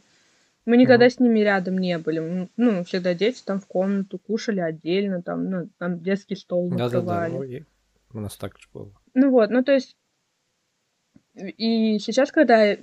[0.64, 1.10] мы никогда mm-hmm.
[1.10, 2.48] с ними рядом не были.
[2.56, 7.32] Ну, всегда дети там в комнату кушали отдельно, там, ну, там детский стол накрывали.
[7.32, 7.64] Да, да, да.
[8.12, 8.92] Ну, у нас так же было.
[9.14, 9.96] Ну вот, ну то есть...
[11.56, 12.76] И сейчас, когда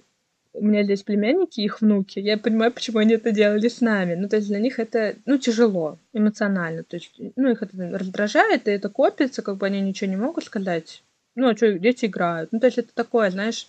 [0.54, 4.15] у меня здесь племянники, их внуки, я понимаю, почему они это делали с нами.
[4.15, 6.84] Ну, то есть для них это, ну, тяжело эмоционально.
[6.84, 10.46] То есть, ну, их это раздражает, и это копится, как бы они ничего не могут
[10.46, 11.04] сказать.
[11.36, 12.52] Ну, а что, дети играют.
[12.52, 13.68] Ну, то есть это такое, знаешь,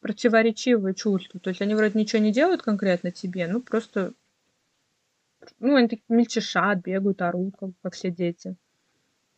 [0.00, 1.40] противоречивые чувства.
[1.40, 4.12] То есть они вроде ничего не делают конкретно тебе, ну просто...
[5.60, 8.54] Ну, они такие мельчешат, бегают, орут, как, как все дети.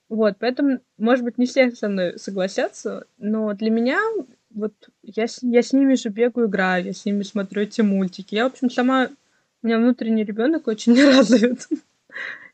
[0.09, 4.01] Вот, поэтому, может быть, не все со мной согласятся, но для меня
[4.51, 8.35] вот я с, я с ними же бегаю, играю, я с ними смотрю эти мультики.
[8.35, 9.09] Я, в общем, сама...
[9.63, 11.69] У меня внутренний ребенок очень развит.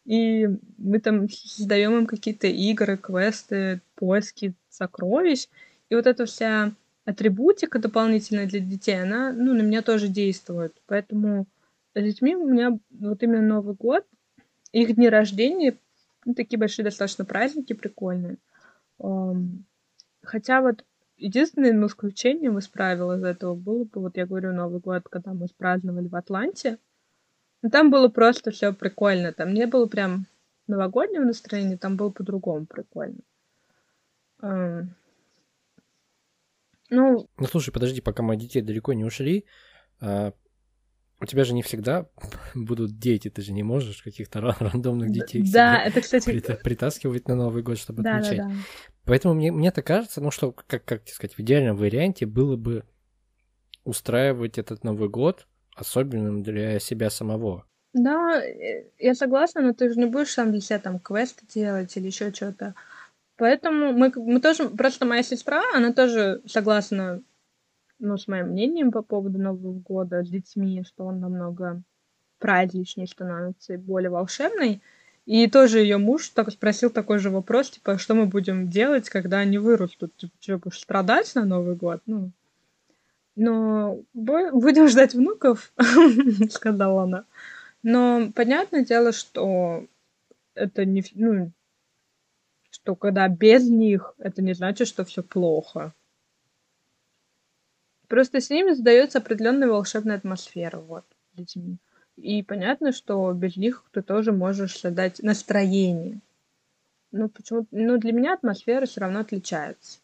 [0.04, 5.46] И мы там создаем им какие-то игры, квесты, поиски сокровищ.
[5.88, 6.72] И вот эта вся
[7.04, 10.76] атрибутика дополнительная для детей, она, ну, на меня тоже действует.
[10.86, 11.46] Поэтому
[11.94, 14.04] с детьми у меня вот именно Новый год,
[14.72, 15.76] их дни рождения,
[16.24, 18.36] ну, такие большие достаточно праздники прикольные.
[20.22, 20.84] Хотя вот
[21.16, 25.46] единственным исключением из правил из этого было бы, вот я говорю, Новый год, когда мы
[25.56, 26.78] праздновали в Атланте,
[27.62, 29.32] но там было просто все прикольно.
[29.32, 30.26] Там не было прям
[30.66, 33.20] новогоднего настроения, там было по-другому прикольно.
[36.88, 39.44] Ну, ну слушай, подожди, пока мои дети далеко не ушли,
[40.00, 40.32] а,
[41.20, 42.06] у тебя же не всегда
[42.54, 46.40] будут дети, ты же не можешь каких-то рандомных детей да, это, кстати...
[46.62, 48.38] притаскивать на Новый год, чтобы да, отмечать.
[48.38, 48.54] Да, да.
[49.04, 52.84] Поэтому мне, мне так кажется, ну что, как, как сказать, в идеальном варианте было бы
[53.84, 57.66] устраивать этот Новый год особенным для себя самого.
[57.92, 61.96] Да, э, я согласна, но ты же не будешь сам для себя там квесты делать
[61.96, 62.74] или еще что-то.
[63.36, 67.22] Поэтому мы, мы тоже, просто моя сестра, она тоже согласна,
[67.98, 71.82] ну, с моим мнением по поводу Нового года с детьми, что он намного
[72.38, 74.82] праздничнее становится и более волшебный.
[75.24, 79.38] И тоже ее муж так спросил такой же вопрос, типа, что мы будем делать, когда
[79.38, 80.16] они вырастут?
[80.16, 82.00] Типа, что, будешь страдать на Новый год?
[82.06, 82.30] Ну,
[83.34, 85.72] но будем ждать внуков,
[86.50, 87.24] сказала она.
[87.82, 89.86] Но понятное дело, что
[90.54, 91.50] это не, ну,
[92.70, 95.92] что когда без них, это не значит, что все плохо.
[98.08, 101.78] Просто с ними создается определенная волшебная атмосфера, вот, детьми.
[102.16, 106.20] И понятно, что без них ты тоже можешь создать настроение.
[107.12, 107.66] Ну, почему?
[107.70, 110.00] Ну, для меня атмосфера все равно отличается.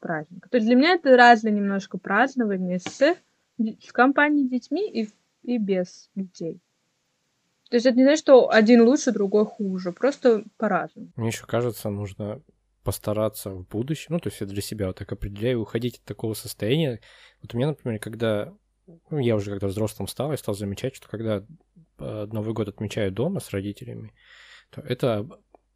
[0.00, 0.48] Праздник.
[0.48, 3.16] То есть для меня это разное немножко празднование с,
[3.58, 5.08] с компанией детьми и,
[5.42, 6.60] и без детей.
[7.70, 9.92] То есть это не значит, что один лучше, другой хуже.
[9.92, 11.08] Просто по-разному.
[11.16, 12.40] Мне еще кажется, нужно
[12.86, 16.34] постараться в будущем, ну, то есть я для себя вот так определяю, уходить от такого
[16.34, 17.00] состояния.
[17.42, 18.54] Вот у меня, например, когда
[19.10, 21.44] ну, я уже когда взрослым стал, я стал замечать, что когда
[21.98, 24.14] э, Новый год отмечаю дома с родителями,
[24.70, 25.28] то это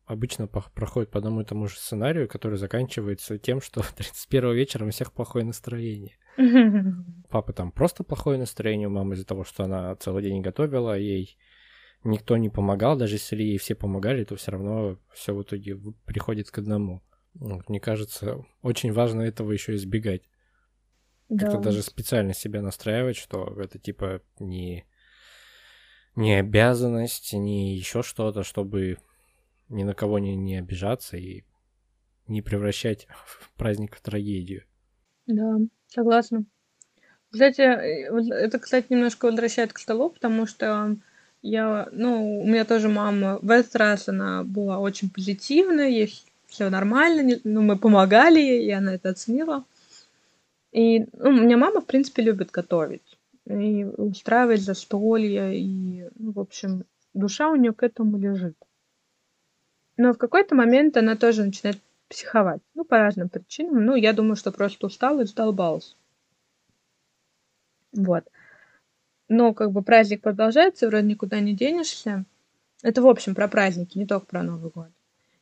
[0.07, 4.91] обычно проходит по одному и тому же сценарию, который заканчивается тем, что 31 вечером у
[4.93, 6.17] всех плохое настроение.
[7.29, 11.37] Папа там просто плохое настроение у мамы из-за того, что она целый день готовила, ей
[12.05, 16.51] никто не помогал, даже если ей все помогали, то все равно все в итоге приходит
[16.51, 17.03] к одному.
[17.35, 20.23] Вот, мне кажется, очень важно этого еще избегать.
[21.29, 21.47] Да.
[21.47, 24.85] Как-то даже специально себя настраивать, что это типа не,
[26.17, 28.99] не обязанность, не еще что-то, чтобы
[29.69, 31.45] ни на кого не, не обижаться и
[32.27, 33.07] не превращать
[33.57, 34.65] праздник в трагедию.
[35.27, 36.45] Да, согласна.
[37.31, 40.97] Кстати, э, это, кстати, немножко возвращает к столу, потому что
[41.43, 46.13] я, ну, у меня тоже мама в этот раз она была очень позитивная, ей
[46.47, 49.65] все нормально, ну, мы помогали ей, и она это оценила.
[50.73, 56.41] И ну, у меня мама, в принципе, любит готовить и устраивать застолья, и, ну, в
[56.41, 58.57] общем, душа у нее к этому лежит.
[59.97, 62.61] Но в какой-то момент она тоже начинает психовать.
[62.75, 63.85] Ну, по разным причинам.
[63.85, 65.97] Ну, я думаю, что просто устала и задолбалась.
[67.93, 68.25] Вот
[69.31, 72.25] но как бы праздник продолжается, вроде никуда не денешься.
[72.83, 74.89] Это, в общем, про праздники, не только про Новый год.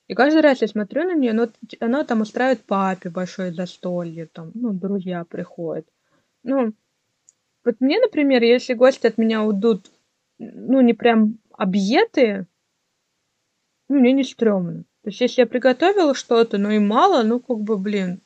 [0.08, 1.48] И каждый раз я смотрю на нее, но
[1.80, 5.86] она там устраивает папе большое застолье, там, ну, друзья приходят.
[6.42, 6.74] Ну,
[7.64, 9.90] вот мне, например, если гости от меня уйдут,
[10.38, 12.46] ну, не прям объеты,
[13.88, 14.82] ну, мне не стрёмно.
[15.02, 18.20] То есть, если я приготовила что-то, ну и мало, ну, как бы, блин,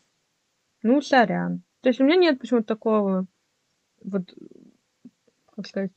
[0.82, 1.62] ну, сорян.
[1.82, 3.26] То есть, у меня нет почему-то такого
[4.02, 4.34] вот
[5.54, 5.92] как сказать,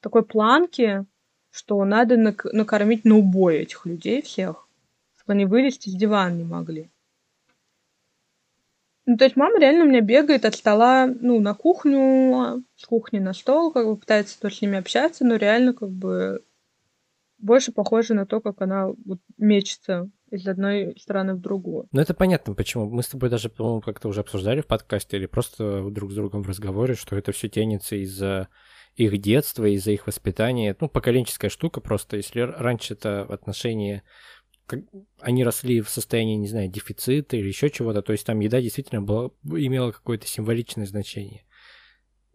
[0.00, 1.04] такой планки,
[1.50, 4.68] что надо нак- накормить на убой этих людей всех,
[5.16, 6.90] чтобы они вылезти с дивана не могли.
[9.06, 13.18] Ну, то есть мама реально у меня бегает от стола, ну, на кухню, с кухни
[13.18, 16.44] на стол, как бы пытается тоже с ними общаться, но реально как бы
[17.38, 21.88] больше похоже на то, как она вот мечется из одной стороны в другую.
[21.92, 22.88] Ну, это понятно, почему.
[22.88, 26.42] Мы с тобой даже, по-моему, как-то уже обсуждали в подкасте или просто друг с другом
[26.42, 28.48] в разговоре, что это все тянется из-за
[28.96, 30.76] их детства, из-за их воспитания.
[30.80, 32.16] Ну, поколенческая штука просто.
[32.16, 34.02] Если раньше это отношения
[34.66, 34.80] как,
[35.20, 39.00] они росли в состоянии, не знаю, дефицита или еще чего-то, то есть там еда действительно
[39.00, 41.44] была, имела какое-то символичное значение.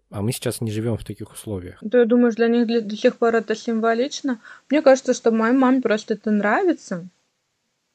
[0.10, 1.80] А мы сейчас не живем в таких условиях.
[1.80, 4.42] Ты думаешь, для них для, до сих пор это символично?
[4.70, 7.08] Мне кажется, что моей маме просто это нравится.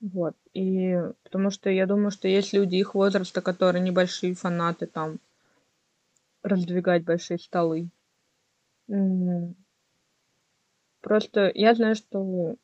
[0.00, 0.34] Вот.
[0.54, 5.18] И потому что я думаю, что есть люди их возраста, которые небольшие фанаты там
[6.42, 7.88] раздвигать большие столы.
[11.00, 12.56] Просто я знаю, что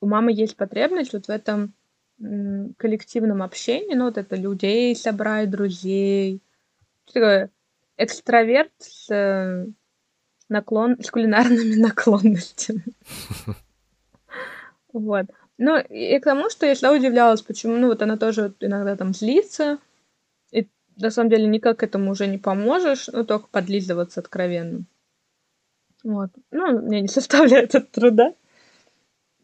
[0.00, 1.74] у мамы есть потребность вот в этом
[2.18, 6.42] коллективном общении, ну вот это людей собрать, друзей.
[7.06, 7.50] Такое
[7.96, 9.66] экстраверт с э,
[10.48, 12.84] наклон, с кулинарными наклонностями.
[14.90, 15.26] Вот.
[15.58, 19.12] Ну, и к тому, что я всегда удивлялась, почему, ну, вот она тоже иногда там
[19.12, 19.78] злится,
[20.52, 24.84] и на самом деле никак этому уже не поможешь, ну, только подлизываться откровенно.
[26.04, 26.30] Вот.
[26.52, 28.34] Ну, мне не составляет это труда.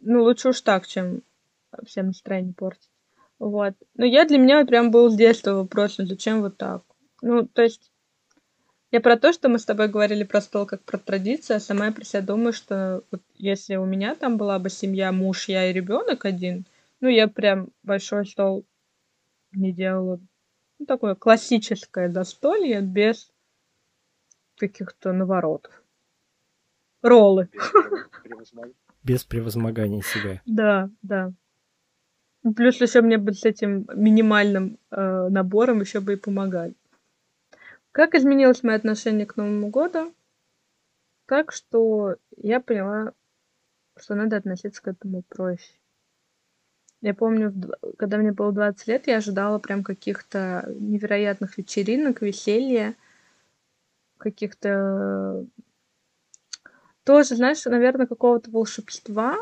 [0.01, 1.23] Ну, лучше уж так, чем
[1.85, 2.91] всем настроение портить.
[3.41, 3.75] Вот.
[3.95, 6.83] Но я для меня прям был с детства вопрос, ну, зачем вот так?
[7.23, 7.91] Ну, то есть,
[8.95, 11.87] я про то, что мы с тобой говорили про стол как про традицию, а сама
[11.87, 15.69] я про себя думаю, что вот если у меня там была бы семья, муж, я
[15.69, 16.65] и ребенок один,
[17.01, 18.65] ну, я прям большой стол
[19.51, 20.21] не делала.
[20.79, 23.33] Ну, такое классическое застолье без
[24.59, 25.73] каких-то наворотов.
[27.03, 27.49] Роллы.
[29.03, 30.41] Без превозмогания себя.
[30.47, 31.33] Да, да.
[32.55, 36.77] Плюс еще мне бы с этим минимальным э, набором еще бы и помогали.
[37.95, 40.13] Как изменилось мое отношение к Новому году?
[41.27, 43.13] Так что я поняла,
[43.97, 45.79] что надо относиться к этому проще.
[47.03, 47.55] Я помню,
[47.97, 52.97] когда мне было 20 лет, я ожидала прям каких-то невероятных вечеринок, веселья,
[54.19, 55.47] каких-то
[57.05, 59.37] тоже, знаешь, наверное, какого-то волшебства.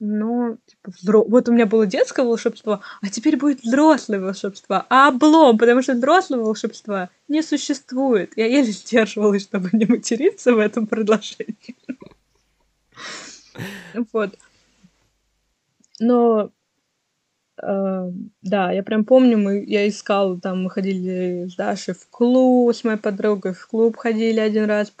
[0.00, 1.24] Но типа, взро...
[1.24, 5.92] вот у меня было детское волшебство, а теперь будет взрослое волшебство, а облом, потому что
[5.92, 8.32] взрослого волшебства не существует.
[8.36, 11.76] Я еле сдерживалась, чтобы не материться в этом предложении.
[14.12, 14.38] Вот.
[15.98, 16.50] Но
[17.62, 18.10] э,
[18.42, 22.84] да, я прям помню, мы, я искала, там мы ходили с Дашей в клуб, с
[22.84, 24.92] моей подругой в клуб ходили один раз,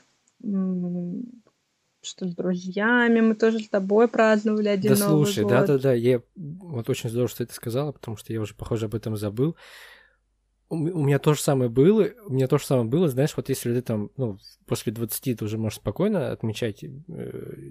[2.02, 7.10] что с друзьями мы тоже с тобой праздновали один да, слушай, да-да-да, я вот очень
[7.10, 9.56] здорово, что ты сказала, потому что я уже, похоже, об этом забыл
[10.70, 13.74] у меня то же самое было, у меня то же самое было, знаешь, вот если
[13.74, 16.88] ты там, ну, после 20 ты уже можешь спокойно отмечать э,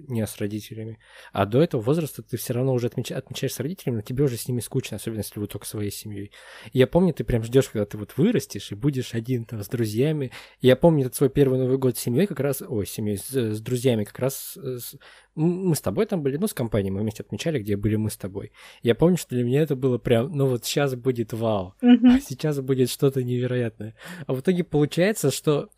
[0.08, 0.98] не с родителями,
[1.32, 4.36] а до этого возраста ты все равно уже отмеч, отмечаешь с родителями, но тебе уже
[4.36, 6.30] с ними скучно, особенно если вы только своей семьей.
[6.72, 9.68] И я помню, ты прям ждешь, когда ты вот вырастешь и будешь один там с
[9.68, 10.30] друзьями.
[10.60, 13.30] И я помню этот свой первый Новый год с семьей как раз, ой, семьей, с,
[13.30, 14.94] с друзьями как раз с,
[15.40, 18.16] мы с тобой там были, ну, с компанией мы вместе отмечали, где были мы с
[18.16, 18.52] тобой.
[18.82, 22.08] Я помню, что для меня это было прям, ну, вот сейчас будет вау, mm-hmm.
[22.16, 23.94] а сейчас будет что-то невероятное.
[24.26, 25.70] А в итоге получается, что,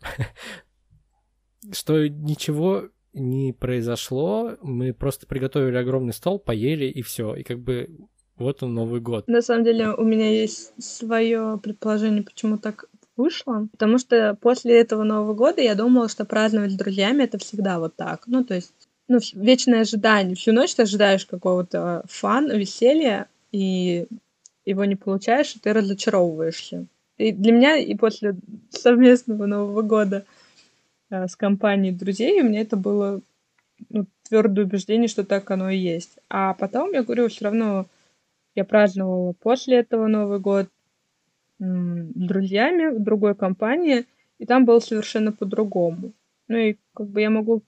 [1.71, 7.89] что ничего не произошло, мы просто приготовили огромный стол, поели и все, и как бы
[8.35, 9.27] вот он Новый год.
[9.27, 12.85] На самом деле у меня есть свое предположение, почему так
[13.15, 17.79] вышло, потому что после этого Нового года я думала, что праздновать с друзьями это всегда
[17.79, 18.23] вот так.
[18.25, 18.73] Ну, то есть
[19.07, 20.35] ну, вечное ожидание.
[20.35, 24.07] Всю ночь ты ожидаешь какого-то фан, веселья, и
[24.65, 26.85] его не получаешь, и ты разочаровываешься.
[27.17, 28.35] И для меня и после
[28.69, 30.25] совместного Нового года
[31.09, 33.21] э, с компанией друзей у меня это было
[33.89, 36.17] ну, твердое убеждение, что так оно и есть.
[36.29, 37.85] А потом, я говорю, все равно
[38.55, 40.67] я праздновала после этого Новый год
[41.59, 44.05] с друзьями в другой компании,
[44.39, 46.13] и там было совершенно по-другому.
[46.47, 47.61] Ну и как бы я могу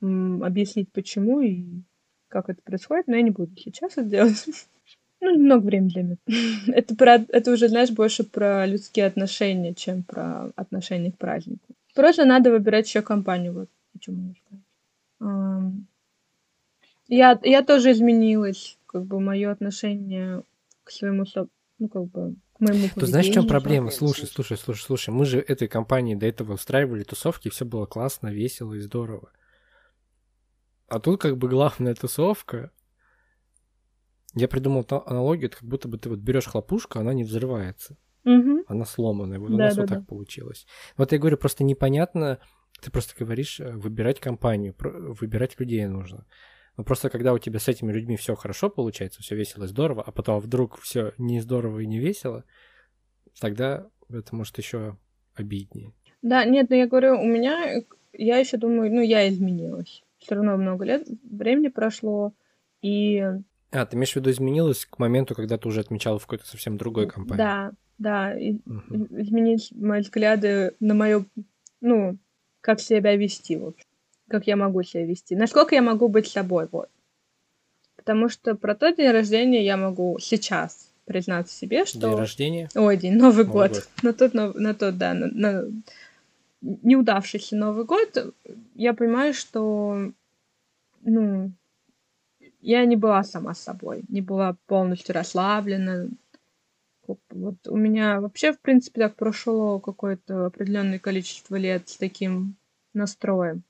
[0.00, 1.82] объяснить, почему и
[2.28, 4.46] как это происходит, но я не буду сейчас это делать.
[5.22, 6.18] Ну, немного времени займет.
[6.68, 11.74] это, про, это уже, знаешь, больше про людские отношения, чем про отношения к празднику.
[11.94, 14.64] Просто надо выбирать еще компанию, вот почему сказать.
[17.08, 20.42] Я, я тоже изменилась, как бы мое отношение
[20.84, 21.24] к своему,
[21.78, 23.90] ну, как бы, к моему Ты знаешь, в чем проблема?
[23.90, 28.28] Слушай, слушай, слушай, слушай, мы же этой компании до этого устраивали тусовки, все было классно,
[28.28, 29.30] весело и здорово.
[30.90, 32.72] А тут как бы главная тусовка.
[34.34, 37.96] Я придумал аналогию, это как будто бы ты вот берешь хлопушку, она не взрывается.
[38.24, 38.64] Угу.
[38.66, 39.38] Она сломанная.
[39.38, 39.96] Вот да, у нас да, вот да.
[39.96, 40.66] так получилось.
[40.96, 42.40] Вот я говорю, просто непонятно,
[42.82, 46.26] ты просто говоришь, э, выбирать компанию, выбирать людей нужно.
[46.76, 50.02] Но просто когда у тебя с этими людьми все хорошо получается, все весело и здорово,
[50.04, 52.44] а потом вдруг все не здорово и не весело,
[53.40, 54.98] тогда это может еще
[55.34, 55.92] обиднее.
[56.20, 57.80] Да, нет, но я говорю, у меня,
[58.12, 62.32] я еще думаю, ну, я изменилась все равно много лет, времени прошло,
[62.82, 63.20] и...
[63.72, 66.76] А, ты имеешь в виду изменилось к моменту, когда ты уже отмечала в какой-то совсем
[66.76, 67.38] другой компании?
[67.38, 69.06] Да, да, и угу.
[69.10, 71.24] изменились мои взгляды на мое,
[71.80, 72.18] ну,
[72.60, 73.86] как себя вести, в общем,
[74.28, 76.88] как я могу себя вести, насколько я могу быть собой, вот.
[77.96, 82.00] Потому что про тот день рождения я могу сейчас признаться себе, что...
[82.00, 82.68] День рождения?
[82.74, 83.70] Ой, день, Новый, Новый год.
[83.72, 83.88] год.
[84.02, 85.64] На тот, на, на тот, да, на, на
[86.60, 88.34] неудавшийся Новый год,
[88.74, 90.12] я понимаю, что,
[91.02, 91.52] ну,
[92.60, 96.08] я не была сама собой, не была полностью расслаблена.
[97.30, 102.56] Вот у меня вообще, в принципе, так прошло какое-то определенное количество лет с таким
[102.92, 103.64] настроем.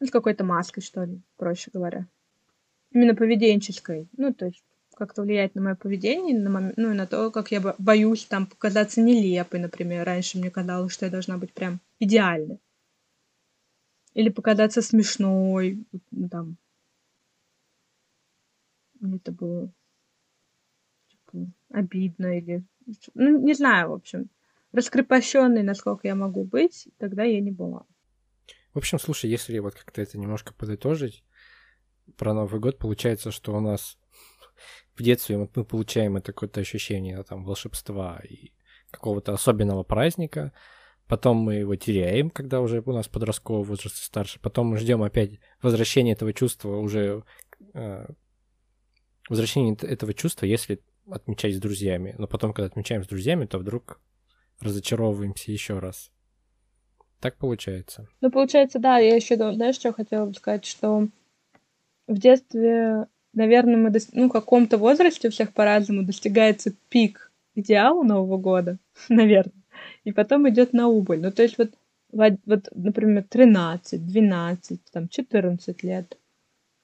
[0.00, 2.06] С какой-то маской, что ли, проще говоря.
[2.90, 4.08] Именно поведенческой.
[4.16, 4.64] Ну, то есть
[4.96, 6.72] как-то влияет на мое поведение, на мом...
[6.76, 10.06] ну и на то, как я боюсь там показаться нелепой, например.
[10.06, 12.58] Раньше мне казалось, что я должна быть прям идеальной.
[14.14, 16.56] Или показаться смешной, ну там.
[19.02, 19.70] Это было
[21.08, 22.64] типа, обидно или...
[23.14, 24.30] Ну, не знаю, в общем.
[24.72, 27.84] Раскрепощенной, насколько я могу быть, тогда я не была.
[28.72, 31.22] В общем, слушай, если вот как-то это немножко подытожить,
[32.16, 33.98] про Новый год получается, что у нас
[34.96, 38.52] в детстве мы получаем это какое-то ощущение там волшебства и
[38.90, 40.52] какого-то особенного праздника.
[41.06, 44.40] Потом мы его теряем, когда уже у нас подростковый возраст старше.
[44.40, 47.22] Потом мы ждем опять возвращения этого чувства уже
[47.74, 48.06] э,
[49.28, 52.14] возвращение этого чувства, если отмечать с друзьями.
[52.18, 54.00] Но потом, когда отмечаем с друзьями, то вдруг
[54.60, 56.10] разочаровываемся еще раз.
[57.20, 58.08] Так получается.
[58.20, 61.08] Ну, получается, да, я еще, знаешь, что хотела бы сказать, что
[62.06, 64.08] в детстве наверное, мы, дос...
[64.12, 68.78] ну, в каком-то возрасте у всех по-разному достигается пик идеала Нового года,
[69.08, 69.62] наверное,
[70.04, 71.20] и потом идет на убыль.
[71.20, 71.70] Ну, то есть вот,
[72.10, 76.18] вот, например, 13, 12, там, 14 лет.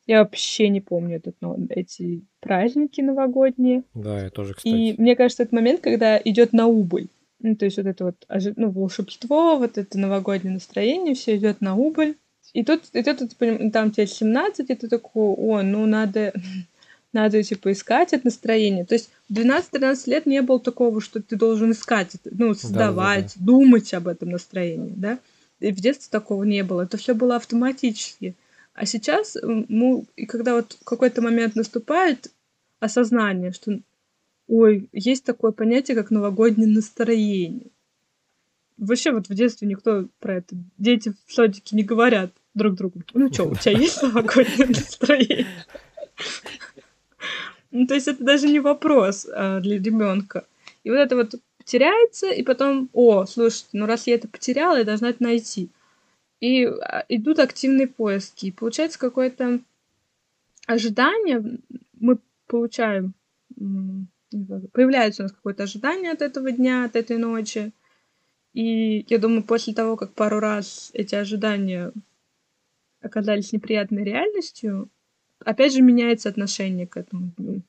[0.07, 3.84] Я вообще не помню этот, но, эти праздники новогодние.
[3.94, 4.20] Да, я помню этот, но, эти праздники новогодние.
[4.20, 4.74] Да, я тоже, кстати.
[4.74, 7.09] И мне кажется, это момент, когда идет на убыль.
[7.38, 8.26] Ну, то есть вот это вот
[8.57, 12.16] ну, волшебство, вот это новогоднее настроение, все идет на убыль.
[12.53, 13.36] И тут, и тут,
[13.72, 16.32] там тебе 17, и ты такой, о, ну надо,
[17.12, 18.84] надо, типа, искать это настроение.
[18.84, 23.32] То есть в 12-13 лет не было такого, что ты должен искать, ну, создавать, да,
[23.34, 23.46] да, да.
[23.46, 25.18] думать об этом настроении, да.
[25.61, 26.82] И в детстве такого не было.
[26.82, 28.34] Это все было автоматически.
[28.74, 32.30] А сейчас, ну, и когда вот какой-то момент наступает,
[32.80, 33.78] осознание, что
[34.48, 37.70] Ой, есть такое понятие, как новогоднее настроение.
[38.76, 40.57] Вообще вот в детстве никто про это...
[40.78, 43.03] Дети в садике не говорят друг другу.
[43.14, 45.46] Ну что, у тебя есть новогоднее настроение?
[47.70, 50.44] Ну, то есть это даже не вопрос а, для ребенка.
[50.84, 51.34] И вот это вот
[51.64, 55.70] теряется, и потом, о, слушайте, ну раз я это потеряла, я должна это найти.
[56.40, 58.46] И а, идут активные поиски.
[58.46, 59.61] И получается какое-то
[60.66, 61.42] ожидание,
[61.98, 63.14] мы получаем
[64.72, 67.72] появляется у нас какое-то ожидание от этого дня, от этой ночи.
[68.55, 71.92] И я думаю, после того, как пару раз эти ожидания
[73.03, 74.88] оказались неприятной реальностью,
[75.40, 77.62] опять же меняется отношение к этому дню.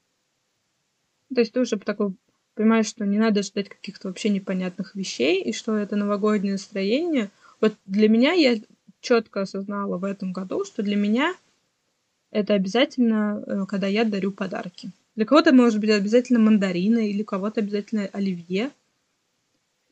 [1.34, 2.13] То есть ты уже такой
[2.55, 7.31] понимаешь, что не надо ждать каких-то вообще непонятных вещей, и что это новогоднее настроение.
[7.59, 8.59] Вот для меня я
[9.01, 11.36] четко осознала в этом году, что для меня
[12.31, 14.91] это обязательно, э, когда я дарю подарки.
[15.15, 18.71] Для кого-то может быть обязательно мандарины, или кого-то обязательно оливье.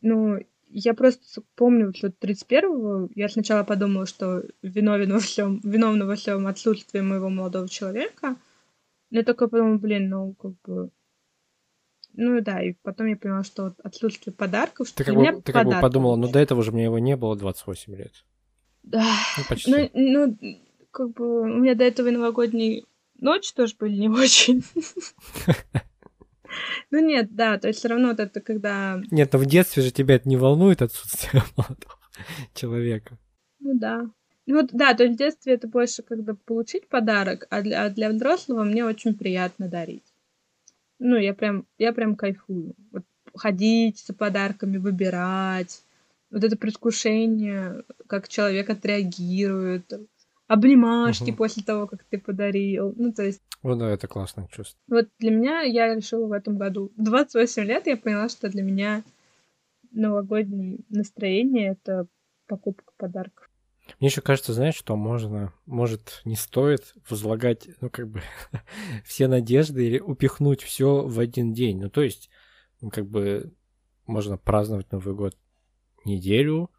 [0.01, 0.39] Ну,
[0.73, 6.47] я просто помню, что 31-го я сначала подумала, что виновен во всем, виновна во всем
[6.47, 8.35] отсутствие моего молодого человека.
[9.09, 10.89] Но я только подумала, блин, ну, как бы...
[12.13, 14.91] Ну да, и потом я поняла, что отсутствие подарков...
[14.91, 17.35] Ты, как бы, ты как бы подумала, ну до этого же мне его не было
[17.35, 18.25] 28 лет.
[18.83, 19.05] Да.
[19.37, 19.71] Ну, почти.
[19.71, 20.37] Ну, ну,
[20.91, 22.85] как бы у меня до этого и новогодний
[23.21, 24.63] Ночи тоже были не очень.
[26.89, 29.01] Ну нет, да, то есть все равно вот это когда...
[29.11, 31.99] Нет, но в детстве же тебя это не волнует отсутствие молодого
[32.53, 33.17] человека.
[33.59, 34.09] Ну да.
[34.45, 37.89] Ну вот, да, то есть в детстве это больше когда получить подарок, а для, а
[37.89, 40.03] для взрослого мне очень приятно дарить.
[40.99, 42.75] Ну, я прям, я прям кайфую.
[42.91, 43.03] Вот
[43.35, 45.83] ходить за подарками, выбирать.
[46.29, 49.91] Вот это предвкушение, как человек отреагирует,
[50.51, 51.37] обнимашки угу.
[51.37, 52.93] после того, как ты подарил.
[52.97, 53.41] Ну, то есть...
[53.63, 54.77] Вот да, это классное чувство.
[54.89, 56.91] Вот для меня я решила в этом году.
[56.97, 59.03] 28 лет я поняла, что для меня
[59.91, 62.07] новогоднее настроение— это
[62.47, 63.49] покупка подарков.
[63.99, 68.21] Мне еще кажется, знаешь, что можно, может, не стоит возлагать, ну, как бы,
[69.05, 71.79] все надежды или упихнуть все в один день.
[71.79, 72.29] Ну, то есть,
[72.81, 73.53] ну, как бы,
[74.05, 75.37] можно праздновать Новый год
[76.03, 76.69] неделю,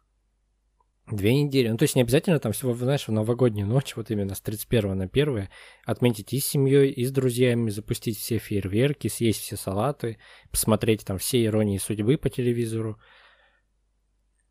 [1.11, 1.67] Две недели.
[1.67, 4.97] Ну, то есть не обязательно там всего, знаешь, в новогоднюю ночь, вот именно с 31
[4.97, 5.49] на 1
[5.85, 10.17] отметить и с семьей, и с друзьями, запустить все фейерверки, съесть все салаты,
[10.49, 12.97] посмотреть там все иронии судьбы по телевизору.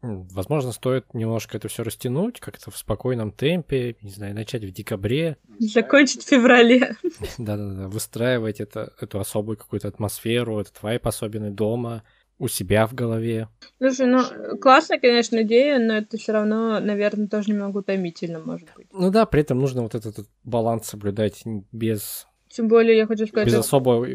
[0.02, 5.38] Возможно, стоит немножко это все растянуть, как-то в спокойном темпе, не знаю, начать в декабре.
[5.60, 6.96] Закончить в феврале.
[7.38, 12.02] Да-да-да, выстраивать это, эту особую какую-то атмосферу, этот вайп особенный дома,
[12.42, 13.48] у себя в голове.
[13.78, 18.88] Слушай, ну, классная, конечно, идея, но это все равно, наверное, тоже немного утомительно, может быть.
[18.92, 22.26] Ну да, при этом нужно вот этот, баланс соблюдать без...
[22.48, 23.46] Тем более, я хочу сказать...
[23.46, 24.08] Без особого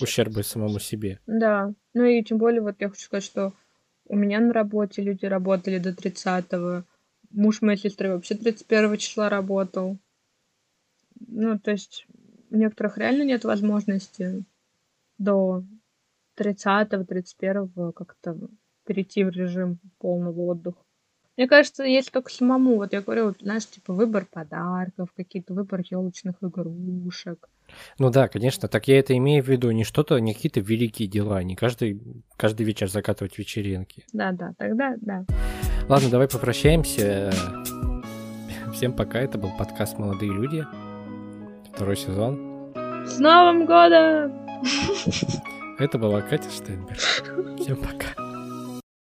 [0.00, 1.18] ущерба самому себе.
[1.26, 3.52] Да, ну и тем более, вот я хочу сказать, что
[4.06, 6.84] у меня на работе люди работали до 30-го.
[7.32, 9.98] Муж моей сестры вообще 31 числа работал.
[11.26, 12.06] Ну, то есть
[12.50, 14.44] у некоторых реально нет возможности
[15.18, 15.64] до
[16.38, 18.36] 30-31 как-то
[18.86, 20.78] перейти в режим полного отдыха.
[21.36, 25.80] Мне кажется, если только самому, вот я говорю, вот, знаешь, типа выбор подарков, какие-то выбор
[25.90, 27.48] елочных игрушек.
[27.98, 31.42] Ну да, конечно, так я это имею в виду, не что-то, не какие-то великие дела,
[31.42, 32.00] не каждый,
[32.36, 34.04] каждый вечер закатывать вечеринки.
[34.12, 35.24] Да, да, тогда да.
[35.88, 37.32] Ладно, давай попрощаемся.
[38.72, 40.64] Всем пока, это был подкаст «Молодые люди»,
[41.74, 42.72] второй сезон.
[43.06, 44.32] С Новым годом!
[45.78, 46.98] Это была Катя Штейнберг.
[47.58, 48.23] Всем пока.